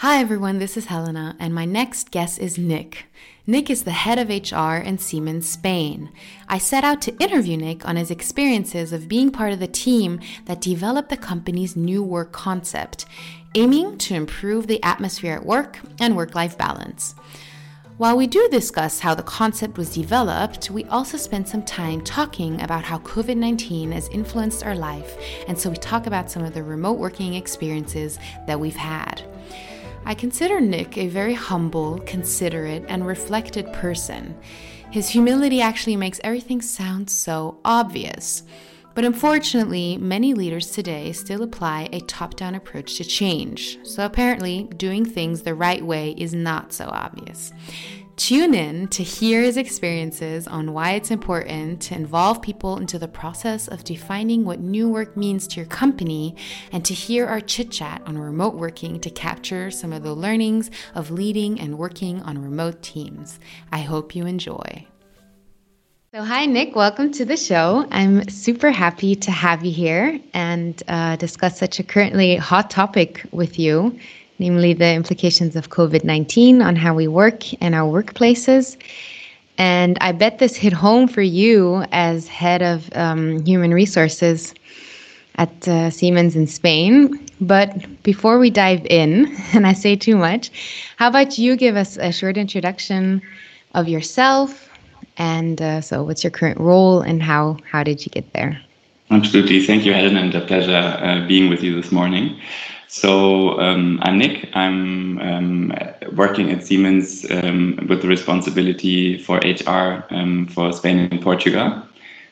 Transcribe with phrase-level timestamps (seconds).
[0.00, 3.04] Hi, everyone, this is Helena, and my next guest is Nik.
[3.46, 6.10] Nik is the head of HR in Siemens Spain.
[6.48, 10.18] I set out to interview Nik on his experiences of being part of the team
[10.46, 13.04] that developed the company's new work concept,
[13.54, 17.14] aiming to improve the atmosphere at work and work life balance.
[17.98, 22.58] While we do discuss how the concept was developed, we also spend some time talking
[22.62, 26.54] about how COVID 19 has influenced our life, and so we talk about some of
[26.54, 29.22] the remote working experiences that we've had.
[30.04, 34.36] I consider Nik a very humble, considerate, and reflected person.
[34.90, 38.42] His humility actually makes everything sound so obvious.
[38.94, 43.78] But unfortunately, many leaders today still apply a top down approach to change.
[43.84, 47.52] So apparently, doing things the right way is not so obvious.
[48.20, 53.08] Tune in to hear his experiences on why it's important to involve people into the
[53.08, 56.36] process of defining what new work means to your company
[56.70, 60.70] and to hear our chit chat on remote working to capture some of the learnings
[60.94, 63.40] of leading and working on remote teams.
[63.72, 64.86] I hope you enjoy.
[66.12, 66.76] So, hi, Nik.
[66.76, 67.86] Welcome to the show.
[67.90, 73.24] I'm super happy to have you here and uh, discuss such a currently hot topic
[73.30, 73.98] with you
[74.40, 78.76] namely the implications of COVID 19 on how we work and our workplaces.
[79.58, 84.54] And I bet this hit home for you as head of um, human resources
[85.36, 87.26] at uh, Siemens in Spain.
[87.40, 90.50] But before we dive in, and I say too much,
[90.96, 93.22] how about you give us a short introduction
[93.74, 94.68] of yourself?
[95.18, 98.58] And uh, so, what's your current role and how, how did you get there?
[99.10, 99.64] Absolutely.
[99.66, 102.40] Thank you, Helen, and a pleasure uh, being with you this morning.
[102.86, 104.48] So um, I'm Nik.
[104.54, 105.72] I'm um,
[106.12, 111.82] working at Siemens um, with the responsibility for HR um, for Spain and Portugal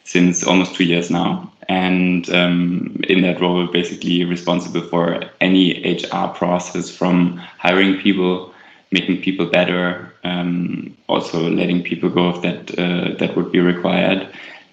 [0.05, 1.53] since almost two years now.
[1.69, 8.55] And um, in that role, basically responsible for any HR process from hiring people,
[8.93, 14.29] making people better, um, also letting people go if that uh, that would be required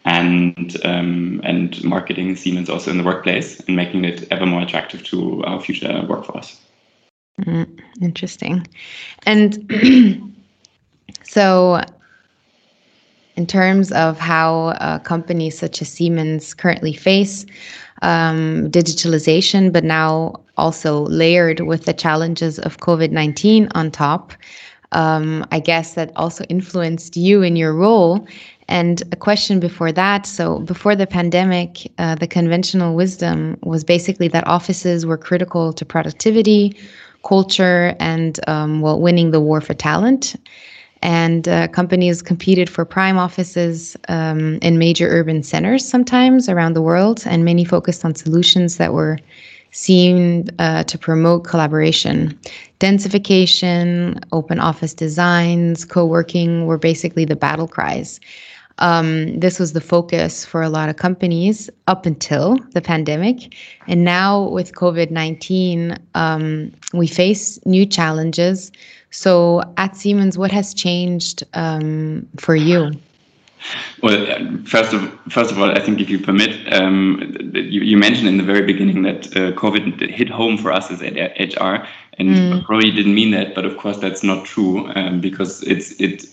[0.06, 5.04] and um, and marketing Siemens also in the workplace and making it ever more attractive
[5.06, 6.60] to our future workforce.
[7.42, 8.66] Mm, interesting.
[9.26, 9.72] And
[11.24, 11.82] so,
[13.36, 17.46] in terms of how uh, companies such as Siemens currently face
[18.04, 24.34] um, digitalization, but now also layered with the challenges of COVID 19 on top,
[24.92, 28.26] um, I guess that also influenced you in your role.
[28.68, 34.28] And a question before that so, before the pandemic, uh, the conventional wisdom was basically
[34.30, 36.76] that offices were critical to productivity,
[37.24, 40.36] culture, and um, well, winning the war for talent.
[41.02, 46.82] And uh, companies competed for prime offices um, in major urban centers sometimes around the
[46.82, 49.20] world, and many focused on solutions that were
[49.76, 52.40] seen uh, to promote collaboration.
[52.80, 58.20] Densification, open office designs, co working were basically the battle cries.
[58.80, 63.54] Um, this was the focus for a lot of companies up until the pandemic.
[63.88, 68.72] And now with COVID 19, um, we face new challenges.
[69.12, 72.92] So at Siemens, what has changed um, for you?
[74.02, 74.26] Well,
[74.66, 78.38] first of first of all, I think if you permit, um, you, you, mentioned in
[78.38, 81.88] the very beginning that uh, COVID hit home for us as HR,
[82.18, 82.66] and mm.
[82.66, 86.26] probably didn't mean that, but of course that's not true um, because it's it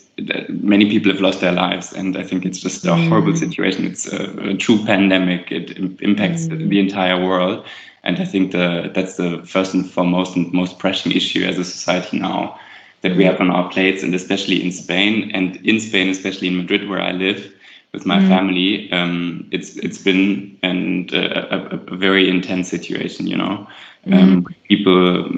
[0.48, 3.08] many people have lost their lives, and I think it's just a mm.
[3.08, 3.86] horrible situation.
[3.86, 5.50] It's a, a, true pandemic.
[5.50, 6.68] It impacts mm.
[6.68, 7.64] the entire world,
[8.04, 11.64] and I think the, that's the first and foremost and most pressing issue as a
[11.64, 12.58] society now
[13.02, 16.56] that we have on our plates, and especially in Spain, and in Spain, especially in
[16.56, 17.52] Madrid, where I live
[17.92, 18.28] with my mm.
[18.28, 23.26] family, um, it's it's been and uh, a, a, very intense situation.
[23.26, 23.66] You know,
[24.06, 24.14] mm.
[24.14, 25.28] um, people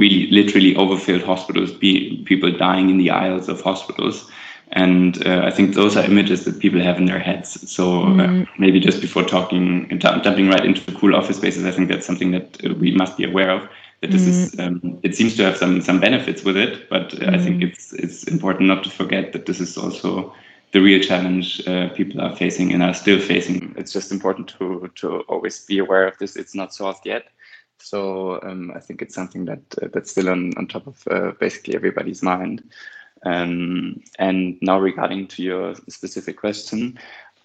[0.00, 4.30] really literally overfilled hospitals, be, people dying in the aisles of hospitals.
[4.72, 7.70] And uh, I think those are images that people have in their heads.
[7.70, 8.20] So mm.
[8.44, 12.06] uh, maybe just before talking, jumping right into the cool office spaces, I think that's
[12.06, 13.68] something that uh, we must be aware of.
[14.00, 14.28] That this mm.
[14.28, 17.34] is, um, it seems to have some some benefits with it, but mm.
[17.34, 17.68] I think mm-hmm.
[17.68, 20.34] it's it's important not to forget that this is also
[20.72, 23.74] the real challenge uh, people are facing and are still facing.
[23.76, 26.36] It's just important to to always be aware of this.
[26.36, 27.24] It's not solved yet.
[27.78, 31.32] So um, I think it's something that uh, that's still on, on top of uh,
[31.40, 32.62] basically everybody's mind.
[33.26, 36.98] Um, and now regarding to your specific question,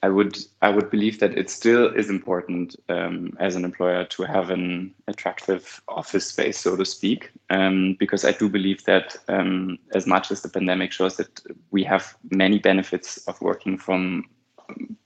[0.06, 4.24] I would I would believe that it still is important um, as an employer to
[4.24, 9.80] have an attractive office space, so to speak, um, because I do believe that um,
[9.96, 11.42] as much as the pandemic shows that
[11.72, 14.26] we have many benefits of working from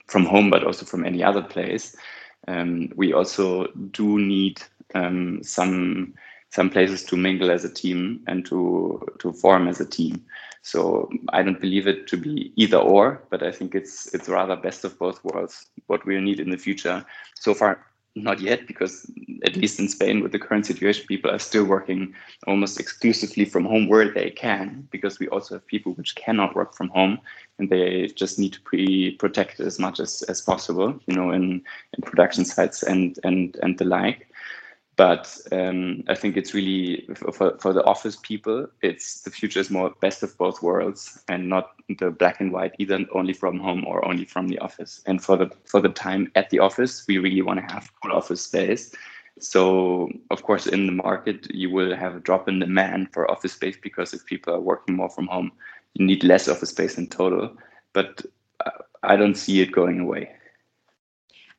[0.07, 1.95] from home, but also from any other place,
[2.49, 4.61] um, we also do need
[4.95, 6.13] um, some
[6.51, 10.25] some places to mingle as a team and to to form as a team.
[10.61, 14.55] So I don't believe it to be either or, but I think it's it's rather
[14.55, 15.67] best of both worlds.
[15.87, 17.05] What we need in the future.
[17.35, 17.85] So far,
[18.15, 19.09] not yet, because
[19.45, 22.13] at least in Spain, with the current situation, people are still working
[22.47, 26.75] almost exclusively from home where they can, because we also have people which cannot work
[26.75, 27.19] from home,
[27.57, 31.61] and they just need to be protected as much as, as possible, you know, in,
[31.93, 34.28] in production sites and and and the like.
[34.99, 39.69] But um, I think it's really for, for the office people, it's the future is
[39.69, 43.85] more best of both worlds and not the black and white, either only from home
[43.87, 45.01] or only from the office.
[45.05, 48.11] And for the for the time at the office, we really want to have full
[48.11, 48.93] office space.
[49.39, 53.53] So of course, in the market, you will have a drop in demand for office
[53.53, 55.53] space because if people are working more from home,
[55.93, 57.55] you need less office space in total.
[57.93, 58.25] But
[59.03, 60.35] I don't see it going away.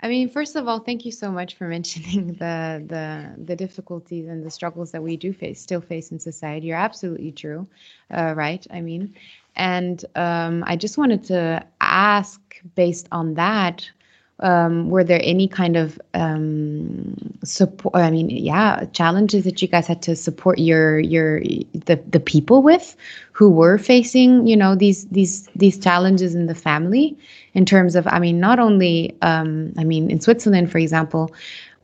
[0.03, 4.29] I mean, first of all, thank you so much for mentioning the the the difficulties
[4.29, 6.69] and the struggles that we do face, still face in society.
[6.69, 7.67] You're absolutely true,
[8.11, 8.67] uh, right?
[8.71, 9.15] I mean,
[9.57, 12.41] and um, I just wanted to ask,
[12.75, 13.91] based on that,
[14.41, 17.15] um, were there any kind of um,
[17.45, 22.21] support i mean yeah challenges that you guys had to support your your the, the
[22.21, 22.97] people with
[23.33, 27.17] who were facing you know these these these challenges in the family?
[27.55, 31.35] In terms of i mean not only um, i mean in switzerland for example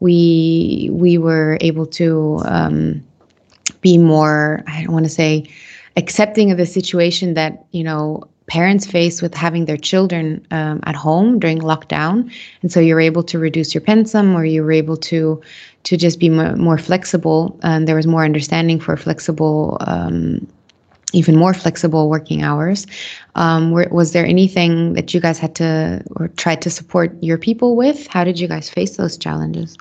[0.01, 3.03] we we were able to um,
[3.81, 5.49] be more i don't want to say
[5.97, 10.95] accepting of the situation that you know parents face with having their children um, at
[10.95, 12.31] home during lockdown.
[12.63, 15.41] And so you're able to reduce your pensum or you were able to
[15.85, 17.59] to just be more, more flexible.
[17.63, 20.47] And there was more understanding for flexible um,
[21.13, 22.87] even more flexible working hours.
[23.37, 27.39] Um, were, was there anything that you guys had to or tried to support your
[27.39, 28.07] people with?
[28.09, 29.77] How did you guys face those challenges?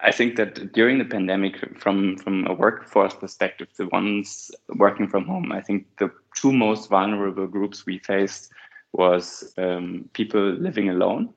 [0.00, 5.26] I think that during the pandemic, from from a workforce perspective, the ones working from
[5.26, 8.50] home, I think the two most vulnerable groups we faced
[8.92, 11.32] was um, people living alone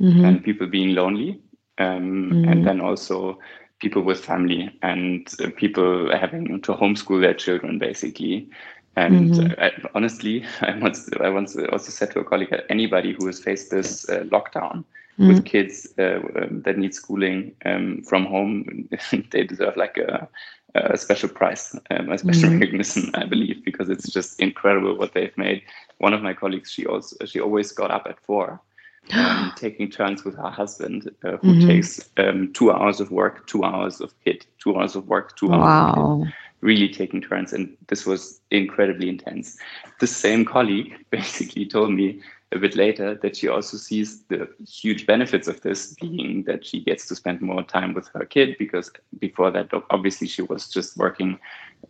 [0.00, 0.24] mm-hmm.
[0.24, 1.40] and people being lonely,
[1.78, 2.48] um, mm-hmm.
[2.48, 3.38] and then also
[3.80, 8.48] people with family and uh, people having to homeschool their children, basically.
[8.96, 9.60] And mm-hmm.
[9.60, 13.26] uh, I, honestly, I once I once also said to a colleague that anybody who
[13.26, 14.84] has faced this uh, lockdown
[15.18, 15.28] mm.
[15.28, 18.88] with kids uh, um, that need schooling um, from home,
[19.30, 20.28] they deserve like a,
[20.74, 22.60] a special prize, um, a special mm.
[22.60, 25.62] recognition, I believe, because it's just incredible what they've made.
[25.98, 28.60] One of my colleagues, she also she always got up at four.
[29.12, 31.66] Um, taking turns with her husband, uh, who mm-hmm.
[31.66, 35.52] takes um, two hours of work, two hours of kid, two hours of work, two
[35.52, 35.96] hours.
[35.96, 36.26] Wow
[36.64, 39.58] really taking turns and this was incredibly intense
[40.00, 42.20] the same colleague basically told me
[42.54, 46.80] a bit later that she also sees the huge benefits of this being that she
[46.80, 50.96] gets to spend more time with her kid because before that obviously she was just
[50.96, 51.38] working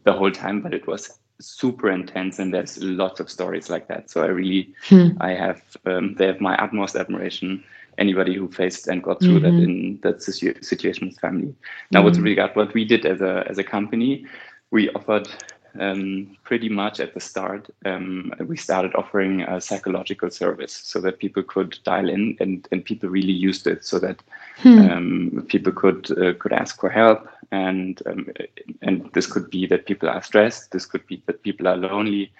[0.05, 4.11] the whole time but it was super intense and there's lots of stories like that
[4.11, 5.08] so i really hmm.
[5.20, 7.62] i have um, they have my utmost admiration
[7.99, 9.56] anybody who faced and got through mm-hmm.
[9.56, 11.55] that in that situ- situation with family
[11.90, 12.06] now mm-hmm.
[12.06, 14.25] with regard what we did as a as a company
[14.70, 15.28] we offered
[15.81, 21.19] um, pretty much at the start, um, we started offering a psychological service so that
[21.19, 24.23] people could dial in and, and people really used it so that
[24.59, 24.79] hmm.
[24.79, 28.29] um, people could uh, could ask for help and um,
[28.82, 32.32] and this could be that people are stressed, this could be that people are lonely,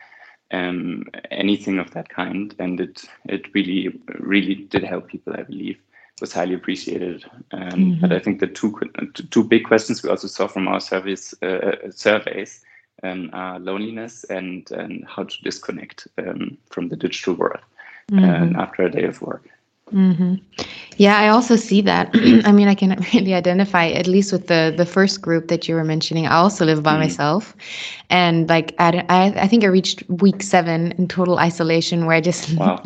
[0.51, 5.79] um, anything of that kind, and it it really really did help people, I believe.
[6.21, 8.01] Was highly appreciated, um, mm-hmm.
[8.01, 8.79] but I think the two
[9.31, 12.65] two big questions we also saw from our service uh, surveys
[13.03, 17.61] um, uh, loneliness and, and how to disconnect um, from the digital world
[18.11, 18.57] mm-hmm.
[18.57, 19.49] after a day of work.
[19.93, 20.37] Mm-hmm.
[20.97, 22.11] Yeah, I also see that.
[22.45, 25.75] I mean, I can really identify at least with the the first group that you
[25.75, 26.27] were mentioning.
[26.27, 27.01] I also live by mm-hmm.
[27.01, 27.55] myself,
[28.09, 32.55] and like I, I think I reached week seven in total isolation, where I just
[32.57, 32.81] wow.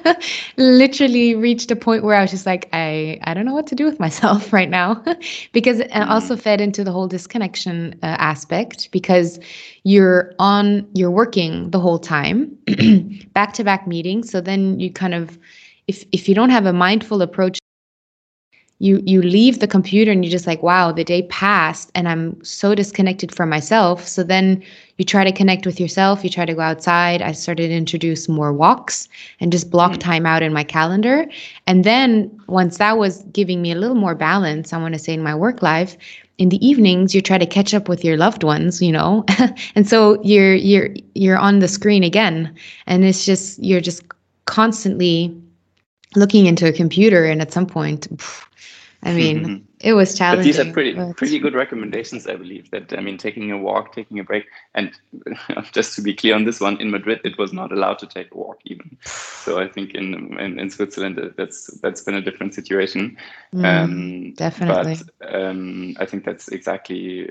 [0.56, 3.74] literally reached a point where I was just like, I I don't know what to
[3.74, 5.02] do with myself right now,
[5.52, 6.08] because mm-hmm.
[6.08, 9.38] Also fed into the whole disconnection uh, aspect because
[9.84, 12.56] you're on you're working the whole time,
[13.34, 14.30] back to back meetings.
[14.30, 15.38] So then you kind of
[15.88, 17.58] if if you don't have a mindful approach
[18.80, 22.42] you you leave the computer and you're just like wow the day passed and i'm
[22.44, 24.06] so disconnected from myself.
[24.06, 24.62] So then
[24.96, 26.24] you try to connect with yourself.
[26.24, 27.22] You try to go outside.
[27.22, 29.08] I started to introduce more walks
[29.40, 30.00] and just block mm.
[30.00, 31.26] time out in my calendar.
[31.66, 35.12] And then once that was giving me a little more balance i want to say
[35.12, 35.96] in my work life
[36.38, 39.24] in the evenings you try to catch up with your loved ones you know?
[39.74, 42.54] And so you're you're you're on the screen again.
[42.86, 44.02] And it's just you're just
[44.46, 45.34] constantly
[46.18, 48.08] looking into a computer and at some point
[49.02, 50.40] i mean it was challenging.
[50.40, 51.16] But these are pretty but...
[51.16, 52.70] pretty good recommendations, I believe.
[52.70, 54.92] That I mean, taking a walk, taking a break, and
[55.72, 58.32] just to be clear on this one, in Madrid it was not allowed to take
[58.32, 58.96] a walk even.
[59.04, 63.16] So I think in in, in Switzerland uh, that's that's been a different situation.
[63.54, 64.96] Mm, um, definitely.
[65.20, 67.28] But um, I think that's exactly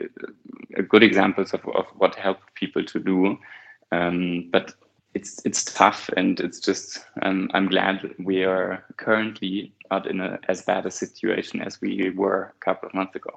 [0.76, 3.38] a good examples of, of what helped people to do.
[3.92, 4.74] Um, but
[5.18, 6.86] it's it's tough, and it's just
[7.24, 7.96] um, I'm glad
[8.30, 12.88] we are currently not in a, as bad a situation as we were a couple
[12.88, 13.34] of months ago.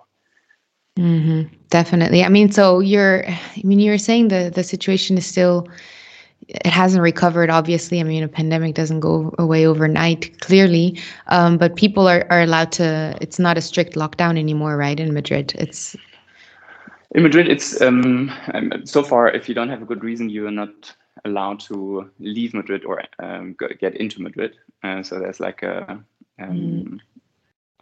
[0.99, 1.55] Mm-hmm.
[1.71, 2.23] Definitely.
[2.23, 5.69] I mean, so you're, I mean, you're saying the the situation is still,
[6.49, 7.49] it hasn't recovered.
[7.49, 11.01] Obviously, I mean, a pandemic doesn't go away overnight, clearly.
[11.29, 13.17] Um, but people are are allowed to.
[13.25, 15.01] It's not a strict lockdown anymore, right?
[15.01, 15.97] In Madrid, it's.
[17.17, 19.33] In Madrid, it's um, um so far.
[19.39, 20.95] If you don't have a good reason, you are not
[21.25, 24.57] allowed to leave Madrid or um, get into Madrid.
[24.83, 26.03] Uh, so there's like a
[26.39, 27.01] um, mm.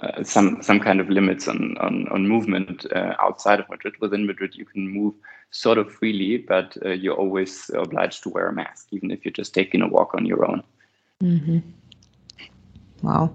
[0.03, 3.95] uh, some some kind of limits on on, on movement uh, outside of Madrid.
[4.01, 5.15] Within Madrid, you can move
[5.51, 9.33] sort of freely, but uh, you're always obliged to wear a mask, even if you're
[9.33, 10.63] just taking a walk on your own.
[11.23, 11.59] Mm-hmm.
[13.03, 13.35] Wow.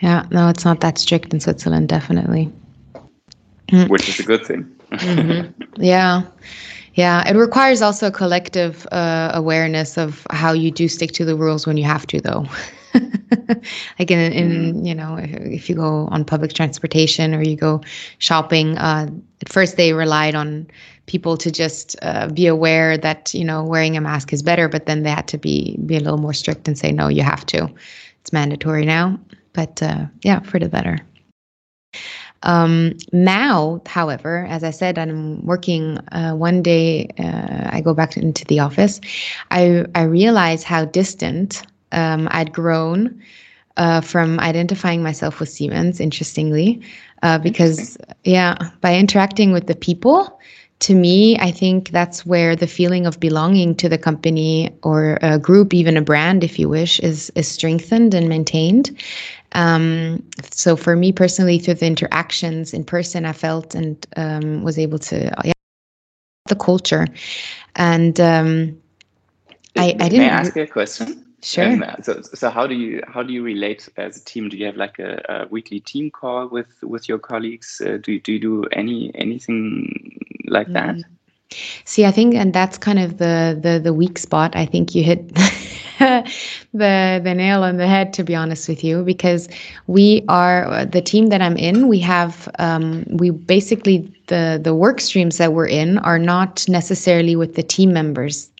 [0.00, 2.52] Yeah, no, it's not that strict in Switzerland, definitely.
[3.68, 3.88] Mm.
[3.88, 4.70] Which is a good thing.
[4.92, 5.82] Mm-hmm.
[5.82, 6.22] Yeah.
[6.94, 11.34] Yeah, it requires also a collective uh, awareness of how you do stick to the
[11.34, 12.46] rules when you have to, though.
[13.98, 14.84] like in, in mm-hmm.
[14.84, 17.80] you know if, if, you go on public transportation or you go
[18.18, 19.08] shopping uh,
[19.40, 20.66] at first they relied on
[21.06, 24.84] people to just uh, be aware that you know wearing a mask is better but
[24.84, 27.46] then they had to be be a little more strict and say no you have
[27.46, 27.66] to
[28.20, 29.18] it's mandatory now
[29.54, 30.98] but uh, yeah for the better
[32.42, 38.16] um, now, however, as I said, I'm working uh, one day, uh, I go back
[38.16, 39.00] into the office.
[39.50, 43.22] I, I realize how distant um, I'd grown
[43.76, 46.82] uh, from identifying myself with Siemens, interestingly,
[47.22, 50.38] uh, because, yeah, by interacting with the people,
[50.80, 55.38] to me, I think that's where the feeling of belonging to the company or a
[55.38, 58.90] group, even a brand, if you wish, is is strengthened and maintained.
[59.54, 64.78] Um, so for me personally, through the interactions in person, I felt and um, was
[64.78, 65.52] able to yeah,
[66.46, 67.06] the culture,
[67.76, 68.80] and um,
[69.76, 70.18] I, I didn't.
[70.18, 71.24] May I ask you a question?
[71.42, 71.64] Sure.
[71.64, 74.48] And, uh, so, so how do you how do you relate as a team?
[74.48, 77.82] Do you have like a, a weekly team call with with your colleagues?
[77.84, 80.74] Uh, do you, do you do any anything like mm.
[80.74, 80.96] that?
[81.84, 84.54] See, I think, and that's kind of the the the weak spot.
[84.54, 85.36] I think you hit
[86.74, 88.12] the the nail on the head.
[88.14, 89.48] To be honest with you, because
[89.86, 91.88] we are the team that I'm in.
[91.88, 97.36] We have um, we basically the the work streams that we're in are not necessarily
[97.36, 98.52] with the team members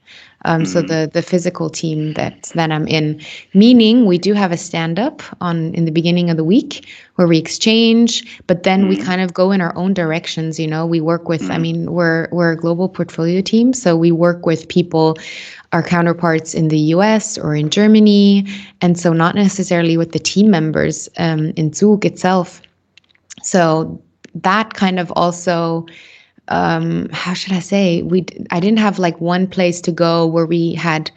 [0.44, 0.66] um.
[0.66, 3.20] So the the physical team that that I'm in,
[3.54, 7.28] meaning we do have a stand up on in the beginning of the week where
[7.28, 8.88] we exchange, but then mm.
[8.88, 10.58] we kind of go in our own directions.
[10.58, 11.42] You know, we work with.
[11.42, 11.50] Mm.
[11.50, 15.16] I mean, we're we're a global portfolio team, so we work with people
[15.72, 18.46] our counterparts in the US or in Germany,
[18.80, 22.60] and so not necessarily with the team members um, in Zug itself.
[23.42, 24.00] So
[24.34, 25.86] that kind of also
[26.48, 28.02] um, how should I say?
[28.02, 31.10] We I didn't have like one place to go where we had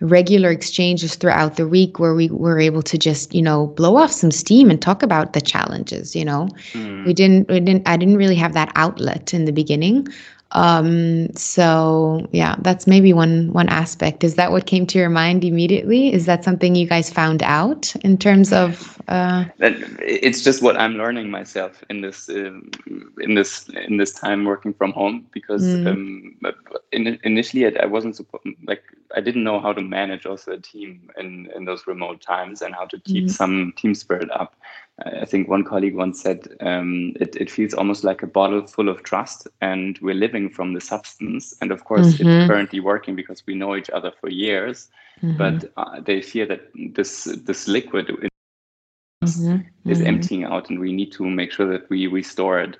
[0.00, 4.12] regular exchanges throughout the week where we were able to just you know blow off
[4.12, 7.04] some steam and talk about the challenges you know mm.
[7.04, 10.06] we didn't we didn't i didn't really have that outlet in the beginning
[10.52, 14.24] um, so yeah, that's maybe one one aspect.
[14.24, 16.12] Is that what came to your mind immediately?
[16.12, 19.00] Is that something you guys found out in terms of?
[19.08, 19.44] Uh...
[19.58, 22.60] It's just what I'm learning myself in this uh,
[23.20, 25.86] in this in this time working from home because mm.
[25.86, 26.36] um,
[26.92, 28.18] in, initially I, I wasn't
[28.66, 28.82] like
[29.18, 32.72] I didn't know how to manage also a team in in those remote times and
[32.74, 33.30] how to keep mm.
[33.30, 34.54] some team spirit up.
[35.04, 38.88] I think one colleague once said um, it, it feels almost like a bottle full
[38.88, 41.54] of trust, and we're living from the substance.
[41.60, 42.28] And of course, mm-hmm.
[42.28, 44.88] it's currently working because we know each other for years.
[45.22, 45.36] Mm-hmm.
[45.36, 46.62] But uh, they fear that
[46.94, 49.90] this this liquid mm-hmm.
[49.90, 50.06] is mm-hmm.
[50.06, 52.76] emptying out, and we need to make sure that we restore it.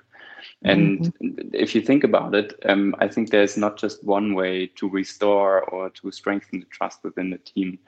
[0.63, 1.49] And mm-hmm.
[1.53, 5.61] if you think about it, um, I think there's not just one way to restore
[5.61, 7.79] or to strengthen the trust within the team.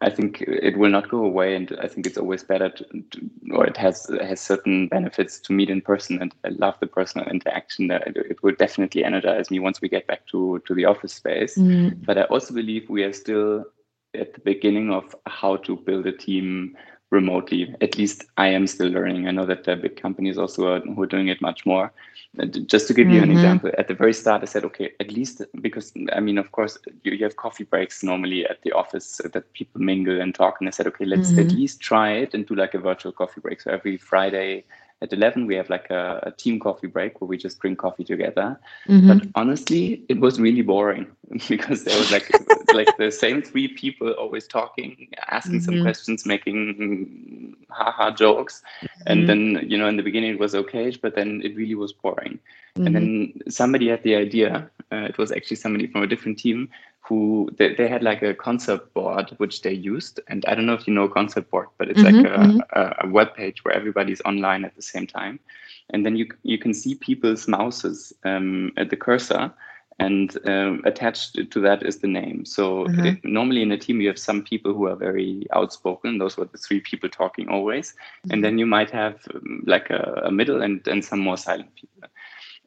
[0.00, 3.30] I think it will not go away, and I think it's always better to, to,
[3.52, 7.26] or it has has certain benefits to meet in person, and I love the personal
[7.26, 7.88] interaction.
[7.88, 11.58] That it will definitely energize me once we get back to to the office space.
[11.58, 12.06] Mm.
[12.06, 13.64] But I also believe we are still
[14.14, 16.76] at the beginning of how to build a team
[17.10, 17.74] remotely.
[17.80, 19.28] At least I am still learning.
[19.28, 21.92] I know that there are big companies also are, who are doing it much more.
[22.66, 23.14] Just to give mm-hmm.
[23.14, 23.38] you an mm-hmm.
[23.38, 26.76] example, at the very start, I said, okay, at least because I mean, of course,
[27.02, 30.56] you, you have coffee breaks normally at the office that people mingle and talk.
[30.60, 31.40] And I said, okay, let's mm-hmm.
[31.40, 33.62] at least try it and do like a virtual coffee break.
[33.62, 34.64] So every Friday
[35.00, 38.04] at 11 we have like a, a team coffee break where we just drink coffee
[38.04, 39.08] together mm-hmm.
[39.08, 41.06] but honestly it was really boring
[41.48, 42.30] because there was like
[42.74, 45.64] like the same three people always talking asking mm-hmm.
[45.64, 49.02] some questions making haha jokes mm-hmm.
[49.06, 51.92] and then you know in the beginning it was okay but then it really was
[51.92, 52.38] boring
[52.76, 53.50] and then mm-hmm.
[53.50, 56.68] somebody had the idea uh, it was actually somebody from a different team
[57.08, 60.74] who they, they had like a concept board which they used and i don't know
[60.74, 62.60] if you know concept board but it's mm-hmm, like a, mm-hmm.
[62.72, 65.40] a, a, web page where everybody's online at the same time
[65.90, 69.52] and then you you can see people's mouses um, at the cursor
[70.00, 73.06] and um, attached to that is the name so mm-hmm.
[73.06, 76.44] it, normally in a team you have some people who are very outspoken those were
[76.44, 78.40] the three people talking always and mm-hmm.
[78.42, 82.08] then you might have um, like a, a middle and, and some more silent people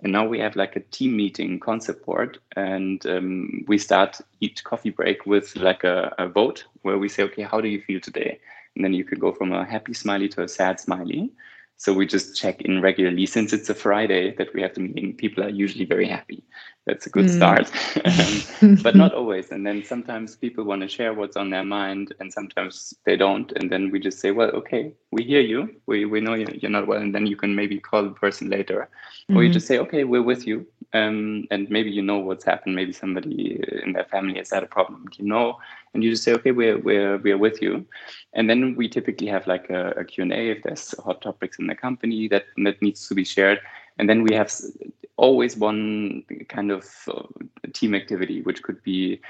[0.02, 4.64] and now we have like a team meeting concept board, and um, we start each
[4.64, 8.00] coffee break with like a, a, vote where we say, okay, how do you feel
[8.00, 8.40] today?
[8.76, 11.32] And then you could go from a happy smiley to a sad smiley.
[11.78, 13.26] So we just check in regularly.
[13.26, 16.44] Since it's a Friday that we have the meeting, people are usually very happy.
[16.88, 17.36] That's a good mm.
[17.36, 17.72] start,
[18.84, 19.52] but not always.
[19.52, 23.52] And then sometimes people want to share what's on their mind, and sometimes they don't.
[23.52, 25.70] And then we just say, well, okay, we hear you.
[25.86, 27.00] We, we know you're not well.
[27.00, 28.90] And then you can maybe call the person later.
[29.30, 29.38] Mm-hmm.
[29.38, 29.54] Or you mm-hmm.
[29.54, 30.66] just say, okay, we're with you.
[30.94, 32.76] Um, and maybe you know what's happened.
[32.76, 35.06] Maybe somebody in their family has had a problem.
[35.18, 35.60] You know,
[35.94, 37.86] and you just say, okay, we're we're we're with you,
[38.34, 41.60] and then we typically have like a, a Q and A if there's hot topics
[41.60, 43.60] in the company that that needs to be shared,
[44.00, 44.52] and then we have
[45.22, 47.22] always one kind of uh,
[47.74, 49.22] team activity, which could be,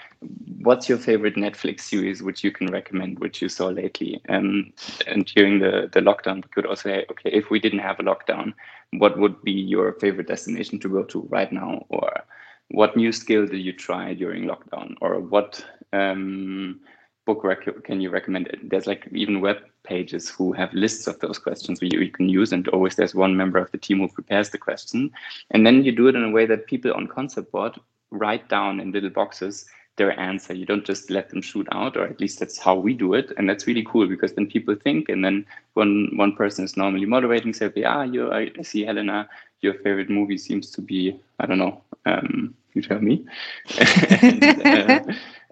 [0.64, 4.72] what's your favorite Netflix series which you can recommend, which you saw lately, um,
[5.06, 8.04] and during the the lockdown, we could also say, okay, if we didn't have a
[8.04, 8.54] lockdown,
[9.02, 12.10] what would be your favorite destination to go to right now, or
[12.70, 16.80] what new skill did you try during lockdown, or what um,
[17.26, 18.56] book rec- can you recommend?
[18.64, 22.52] There's like even web pages who have lists of those questions you, you can use,
[22.52, 25.12] and always there's one member of the team who prepares the question,
[25.52, 27.80] and then you do it in a way that people on concept board
[28.12, 29.66] write down in little boxes
[29.98, 30.54] their answer.
[30.54, 33.32] You don't just let them shoot out, or at least that's how we do it,
[33.38, 37.06] and that's really cool because then people think, and then one one person is normally
[37.06, 39.30] moderating, say, "Yeah, you, I see Helena,
[39.62, 43.26] your favorite movie seems to be, I don't know, um, you tell me."
[44.22, 45.00] and, uh,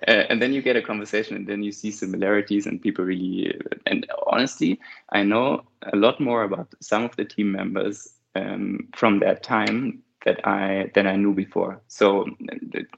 [0.08, 3.54] uh, and then you get a conversation and then you see similarities and people really
[3.86, 4.80] and honestly
[5.12, 10.02] i know a lot more about some of the team members um, from that time
[10.26, 11.82] that i than i knew before.
[11.88, 12.26] So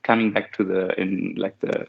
[0.03, 1.87] coming back to the in like the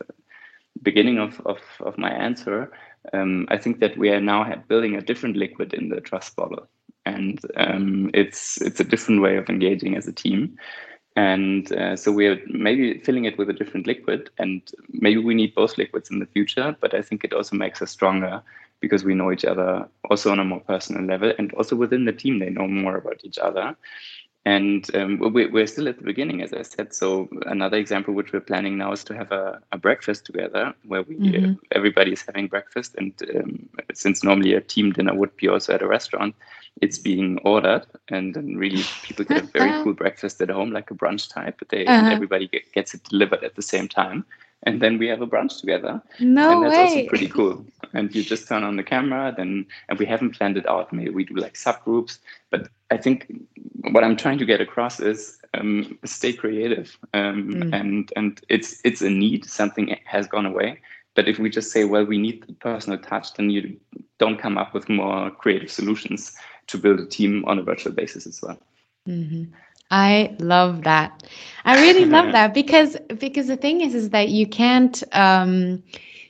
[0.83, 2.73] beginning of of, of my answer
[3.13, 6.69] um, i think that we are now building a different liquid in the trust bottle.
[7.05, 10.57] And um, it's it's a different way of engaging as a team
[11.17, 15.55] and uh, so we're maybe filling it with a different liquid, and maybe we need
[15.55, 16.77] both liquids in the future.
[16.81, 18.43] But I think it also makes us stronger
[18.81, 22.13] because we know each other also on a more personal level, and also within the
[22.13, 23.77] team, they know more about each other.
[24.45, 26.93] And um, we're still at the beginning, as I said.
[26.93, 31.03] So another example, which we're planning now, is to have a, a breakfast together, where
[31.03, 31.53] we mm-hmm.
[31.53, 32.97] uh, everybody is having breakfast.
[32.99, 36.35] And um, since normally a team dinner would be also at a restaurant,
[36.81, 40.91] it's being ordered, and then really people get a very cool breakfast at home, like
[40.91, 41.57] a brunch type.
[41.61, 42.11] But they uh-huh.
[42.11, 44.25] everybody get, gets it delivered at the same time,
[44.65, 46.01] and then we have a brunch together.
[46.21, 47.01] No and that's way.
[47.01, 47.65] also pretty cool.
[47.93, 50.93] And you just turn on the camera, then and we haven't planned it out.
[50.93, 52.19] Maybe we do like subgroups,
[52.51, 53.33] but I think
[53.91, 57.75] what I'm trying to get across is um, stay creative, um, mm.
[57.75, 59.45] and and it's it's a need.
[59.45, 60.81] Something has gone away,
[61.15, 63.77] but if we just say, well, we need the personal touch, then you
[64.19, 66.35] don't come up with more creative solutions
[66.69, 68.59] to build a team on a virtual basis as well.
[69.09, 69.53] Mm-hmm.
[69.93, 71.23] I love that.
[71.67, 75.83] I really love that because because the thing is is that you can't um,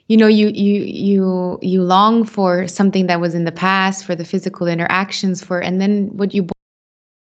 [0.08, 4.16] you know you you you you long for something that was in the past for
[4.16, 6.48] the physical interactions for and then what you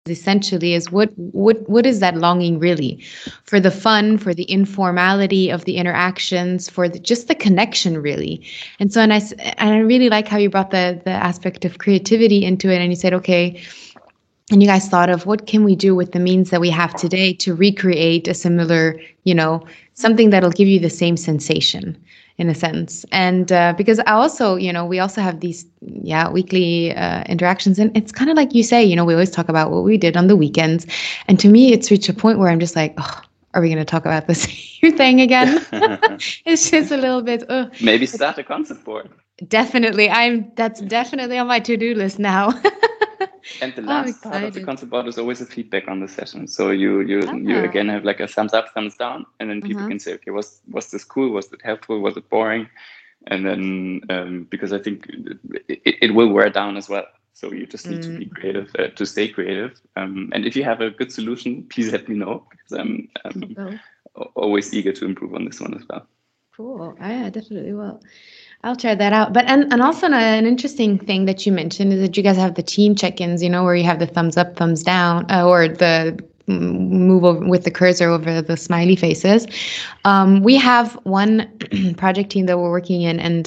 [0.09, 3.05] essentially is what what what is that longing really?
[3.45, 8.47] For the fun for the informality of the interactions for the, just the connection really.
[8.79, 9.21] And so and i
[9.59, 12.93] and i really like how you brought the the aspect of creativity into it and
[12.93, 13.61] you said okay
[14.51, 16.95] and you guys thought of what can we do with the means that we have
[16.95, 21.97] today to recreate a similar you know something that'll give you the same sensation
[22.39, 23.05] in a sense.
[23.13, 27.79] And uh, because i also you know we also have these yeah weekly uh, interactions.
[27.79, 29.97] And it's kind of like you say you know we always talk about what we
[29.97, 30.87] did on the weekends.
[31.29, 33.21] And to me it's reached a point where i'm just like oh
[33.55, 35.61] are we going to talk about the same thing again?
[36.47, 39.11] It's just a little bit uh, maybe start a concept board
[39.49, 40.09] definitely.
[40.11, 42.53] I'm that's definitely on my to-do list now
[43.61, 46.47] and the last part of the concept board is always a feedback on the session.
[46.47, 49.81] So you you you again have like a thumbs up, thumbs down, and then people
[49.81, 49.91] mm-hmm.
[49.91, 51.31] can say, okay, was was this cool?
[51.31, 52.01] Was it helpful?
[52.01, 52.69] Was it boring?
[53.29, 55.07] And then um, because I think
[55.69, 57.07] it, it, will wear down as well.
[57.35, 58.03] So you just need mm.
[58.03, 58.35] to be mm.
[58.35, 59.81] creative uh, to stay creative.
[59.97, 63.81] Um, and if you have a good solution, please let me know because I'm, I'm
[64.17, 64.25] oh.
[64.35, 66.07] always eager to improve on this one as well.
[66.57, 66.97] Cool.
[67.01, 68.03] I definitely will.
[68.65, 69.33] I'll try that out.
[69.33, 72.55] But and, and also an interesting thing that you mentioned is that you guys have
[72.55, 75.67] the team check-ins, you know, where you have the thumbs up, thumbs down, uh, or
[75.67, 79.47] the move over with the cursor over the smiley faces.
[80.05, 81.51] Um, we have one
[81.97, 83.47] project team that we're working in, and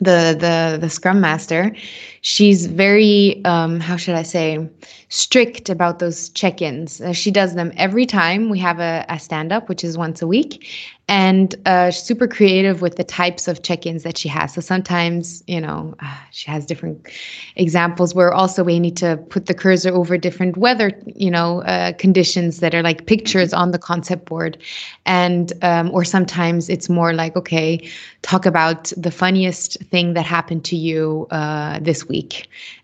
[0.00, 1.74] the the the scrum master
[2.22, 4.68] she's very um, how should i say
[5.08, 7.00] strict about those check-ins.
[7.00, 10.26] Uh, she does them every time we have a, a stand-up which is once a
[10.26, 10.66] week
[11.10, 14.52] and uh, super creative with the types of check-ins that she has.
[14.52, 17.08] So sometimes, you know, uh, she has different
[17.56, 21.92] examples where also we need to put the cursor over different weather, you know, uh,
[21.94, 24.58] conditions that are like pictures on the concept board,
[25.06, 27.88] and um, or sometimes it's more like, okay,
[28.20, 32.17] talk about the funniest thing that happened to you uh, this week,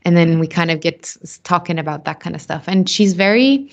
[0.03, 2.65] and then we kind of get talking about that kind of stuff.
[2.67, 3.71] And she's very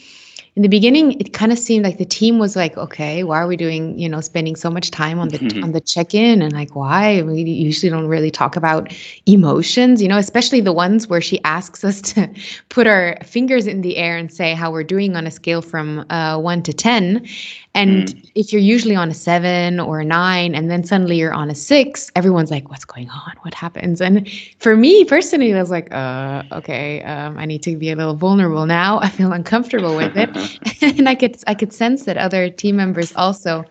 [0.56, 3.48] in the beginning it kind of seemed like the team was like okay why are
[3.48, 5.64] we doing you know spending so much time on the mm-hmm.
[5.64, 8.94] on the check-in and like why we usually don't really talk about
[9.26, 12.30] emotions you know especially the ones where she asks us to
[12.68, 16.06] put our fingers in the air and say how we're doing on a scale from
[16.10, 17.26] uh, 1 to 10
[17.74, 18.32] and mm.
[18.36, 21.56] if you're usually on a seven or a nine, and then suddenly you're on a
[21.56, 23.34] six, everyone's like, "What's going on?
[23.44, 27.78] What happens?" And for me personally, I was like, "Uh, okay, um, I need to
[27.78, 29.00] be a little vulnerable now.
[29.02, 30.30] I feel uncomfortable with it,"
[30.82, 33.65] and I could I could sense that other team members also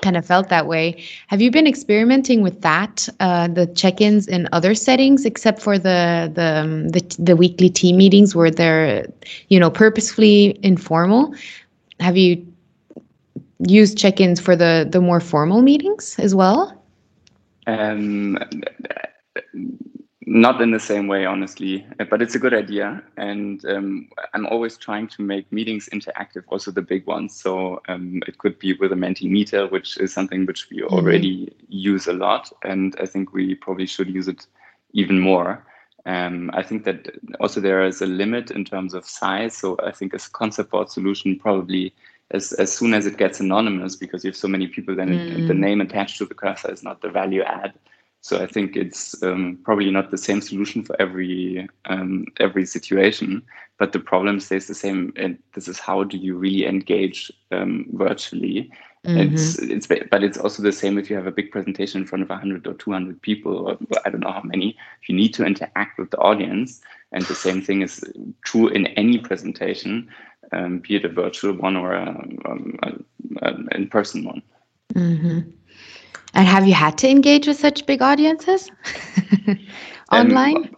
[0.00, 1.02] kind of felt that way.
[1.28, 6.30] Have you been experimenting with that, uh, the check-ins in other settings, except for the
[6.34, 9.06] the um, the, the weekly team meetings where they're,
[9.48, 11.34] you know, purposefully informal?
[12.00, 12.46] Have you
[13.66, 16.82] used check-ins for the the more formal meetings as well?
[17.66, 18.38] Um,
[20.26, 23.02] not in the same way, honestly, but it's a good idea.
[23.16, 27.34] And um, I'm always trying to make meetings interactive, also the big ones.
[27.34, 30.94] So um, it could be with a Mentimeter, which is something which we mm-hmm.
[30.94, 31.64] already mm-hmm.
[31.68, 32.50] use a lot.
[32.62, 34.46] And I think we probably should use it
[34.92, 35.66] even more.
[36.06, 37.08] Um, I think that
[37.40, 39.56] also there is a limit in terms of size.
[39.56, 41.94] So I think a concept board solution probably
[42.30, 45.46] as, as soon as it gets anonymous because you have so many people then mm.
[45.46, 47.74] the name attached to the cursor is not the value add
[48.24, 53.42] so i think it's um, probably not the same solution for every um, every situation
[53.78, 57.86] but the problem stays the same and this is how do you really engage um,
[57.92, 58.70] virtually
[59.06, 59.34] mm-hmm.
[59.34, 62.22] it's it's but it's also the same if you have a big presentation in front
[62.22, 65.44] of 100 or 200 people or i don't know how many if you need to
[65.44, 66.80] interact with the audience
[67.12, 68.02] and the same thing is
[68.42, 70.08] true in any presentation
[70.52, 72.28] um, be it a virtual one or a,
[72.82, 72.92] a,
[73.42, 74.42] a in-person one.
[74.94, 75.50] Mm-hmm.
[76.34, 78.70] And have you had to engage with such big audiences
[80.12, 80.56] online?
[80.56, 80.76] Um,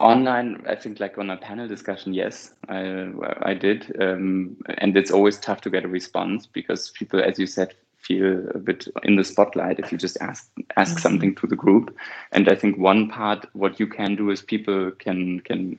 [0.00, 3.10] online, I think, like on a panel discussion, yes, I
[3.42, 7.46] I did, um, and it's always tough to get a response because people, as you
[7.46, 11.00] said, feel a bit in the spotlight if you just ask ask mm-hmm.
[11.00, 11.96] something to the group.
[12.32, 15.78] And I think one part what you can do is people can can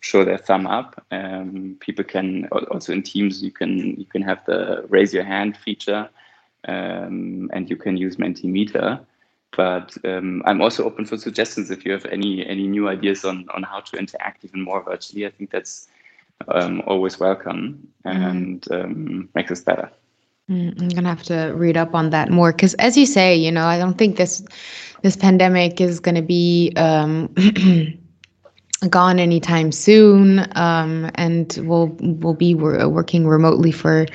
[0.00, 1.04] show their thumb up.
[1.10, 5.56] Um, people can also in Teams you can you can have the raise your hand
[5.56, 6.08] feature,
[6.68, 9.04] um, and you can use Mentimeter.
[9.56, 13.46] But um, I'm also open for suggestions if you have any any new ideas on
[13.54, 15.26] on how to interact even more virtually.
[15.26, 15.88] I think that's
[16.48, 18.22] um, always welcome mm-hmm.
[18.22, 19.28] and mm.
[19.34, 19.90] makes us better.
[20.50, 23.50] Mm, I'm gonna have to read up on that more because, as you say, you
[23.50, 24.44] know, I don't think this
[25.02, 27.32] this pandemic is gonna be um,
[28.90, 34.06] gone anytime soon, um, and we'll we'll be working remotely for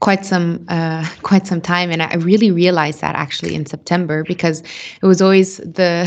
[0.00, 4.60] quite some uh, quite some time, and I really realized that actually in September because
[5.02, 6.06] it was always the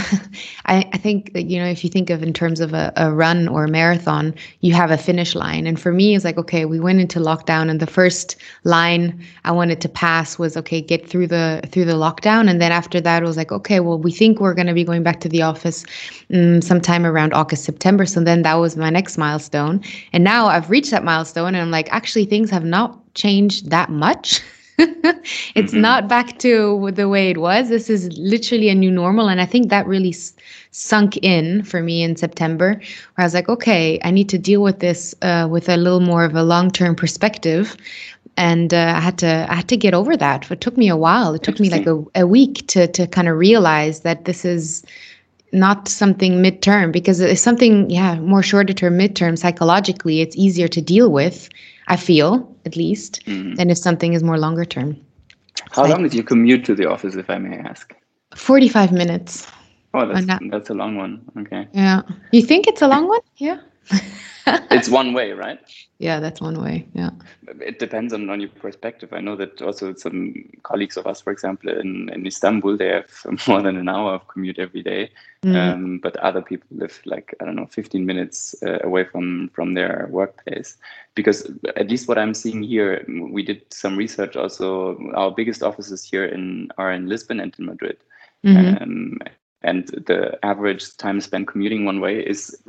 [0.65, 3.11] I, I think that, you know if you think of in terms of a, a
[3.11, 6.65] run or a marathon, you have a finish line, and for me it's like okay,
[6.65, 11.07] we went into lockdown, and the first line I wanted to pass was okay, get
[11.07, 14.11] through the through the lockdown, and then after that it was like okay, well we
[14.11, 15.85] think we're going to be going back to the office
[16.33, 19.81] um, sometime around August September, so then that was my next milestone,
[20.13, 23.89] and now I've reached that milestone, and I'm like actually things have not changed that
[23.89, 24.41] much.
[24.79, 25.81] it's mm-hmm.
[25.81, 27.67] not back to the way it was.
[27.67, 29.27] This is literally a new normal.
[29.27, 30.33] And I think that really s-
[30.71, 32.83] sunk in for me in September, where
[33.17, 36.23] I was like, okay, I need to deal with this uh, with a little more
[36.23, 37.75] of a long term perspective.
[38.37, 40.49] And uh, I had to I had to get over that.
[40.49, 41.33] It took me a while.
[41.33, 44.85] It took me like a, a week to to kind of realize that this is
[45.51, 50.81] not something midterm because it's something yeah more shorter term midterm psychologically it's easier to
[50.81, 51.49] deal with
[51.89, 53.55] I feel at least, mm-hmm.
[53.55, 54.95] than if something is more longer term.
[55.71, 57.93] How long did you commute to the office, if I may ask?
[58.35, 59.47] 45 minutes.
[59.93, 61.19] Oh, that's, that's a long one.
[61.39, 61.67] Okay.
[61.73, 62.03] Yeah.
[62.31, 63.21] You think it's a long one?
[63.37, 63.59] Yeah.
[64.71, 65.59] it's one way, right?
[65.99, 66.87] Yeah, that's one way.
[66.93, 67.09] Yeah.
[67.59, 69.11] It depends on, on your perspective.
[69.11, 70.33] I know that also some
[70.63, 73.09] colleagues of us, for example, in, in Istanbul, they have
[73.47, 75.11] more than an hour of commute every day.
[75.43, 75.55] Mm.
[75.55, 79.73] Um, but other people live like, I don't know, 15 minutes uh, away from, from
[79.73, 80.77] their workplace.
[81.15, 84.97] Because at least what I'm seeing here, we did some research also.
[85.15, 87.97] Our biggest offices here in are in Lisbon and in Madrid.
[88.45, 88.83] Mm-hmm.
[88.83, 89.19] Um,
[89.61, 92.61] and the average time spent commuting one way is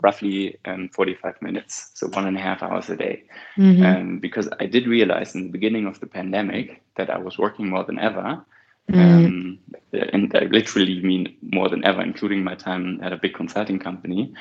[0.00, 3.22] roughly um, 45 minutes so one and a half hours a day.
[3.56, 3.84] Mm-hmm.
[3.84, 7.68] um, because i did realize in the beginning of the pandemic that i was working
[7.68, 8.42] more than ever.
[8.90, 9.00] Mm-hmm.
[9.00, 9.58] um,
[9.92, 14.32] and i literally mean more than ever including my time at a big consulting company.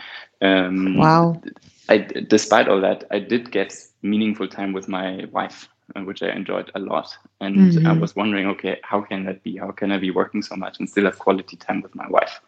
[0.41, 1.41] Um, wow.
[1.89, 5.67] I, despite all that i did get meaningful time with my wife
[6.05, 7.15] which I enjoyed a lot.
[7.41, 7.87] And mm-hmm.
[7.87, 9.57] I was wondering, okay, how can that be?
[9.57, 12.39] How can I be working so much and still have quality time with my wife?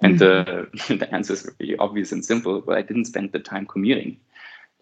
[0.00, 0.94] And mm-hmm.
[0.94, 2.60] the, the answer is really obvious and simple.
[2.60, 4.18] But I didn't spend the time commuting.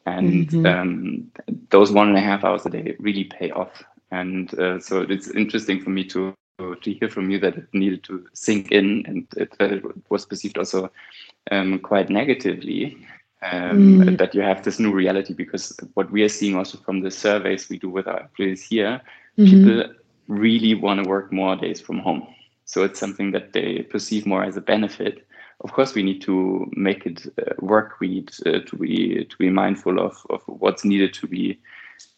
[0.06, 0.66] And mm-hmm.
[0.66, 1.32] um,
[1.70, 3.82] those one and a half hours a day really pay off.
[4.10, 6.34] And uh, so it's interesting for me to
[6.82, 10.58] to hear from you that it needed to sink in and it, it was perceived
[10.58, 10.92] also
[11.50, 13.04] um, quite negatively
[13.42, 14.18] um, mm.
[14.18, 17.68] that you have this new reality because what we are seeing also from the surveys
[17.68, 19.00] we do with our employees here,
[19.36, 19.44] mm-hmm.
[19.44, 19.94] people
[20.28, 22.26] really want to work more days from home.
[22.64, 25.26] So it's something that they perceive more as a benefit.
[25.60, 28.00] Of course, we need to make it uh, work.
[28.00, 31.58] We need uh, to be to be mindful of, of what's needed to be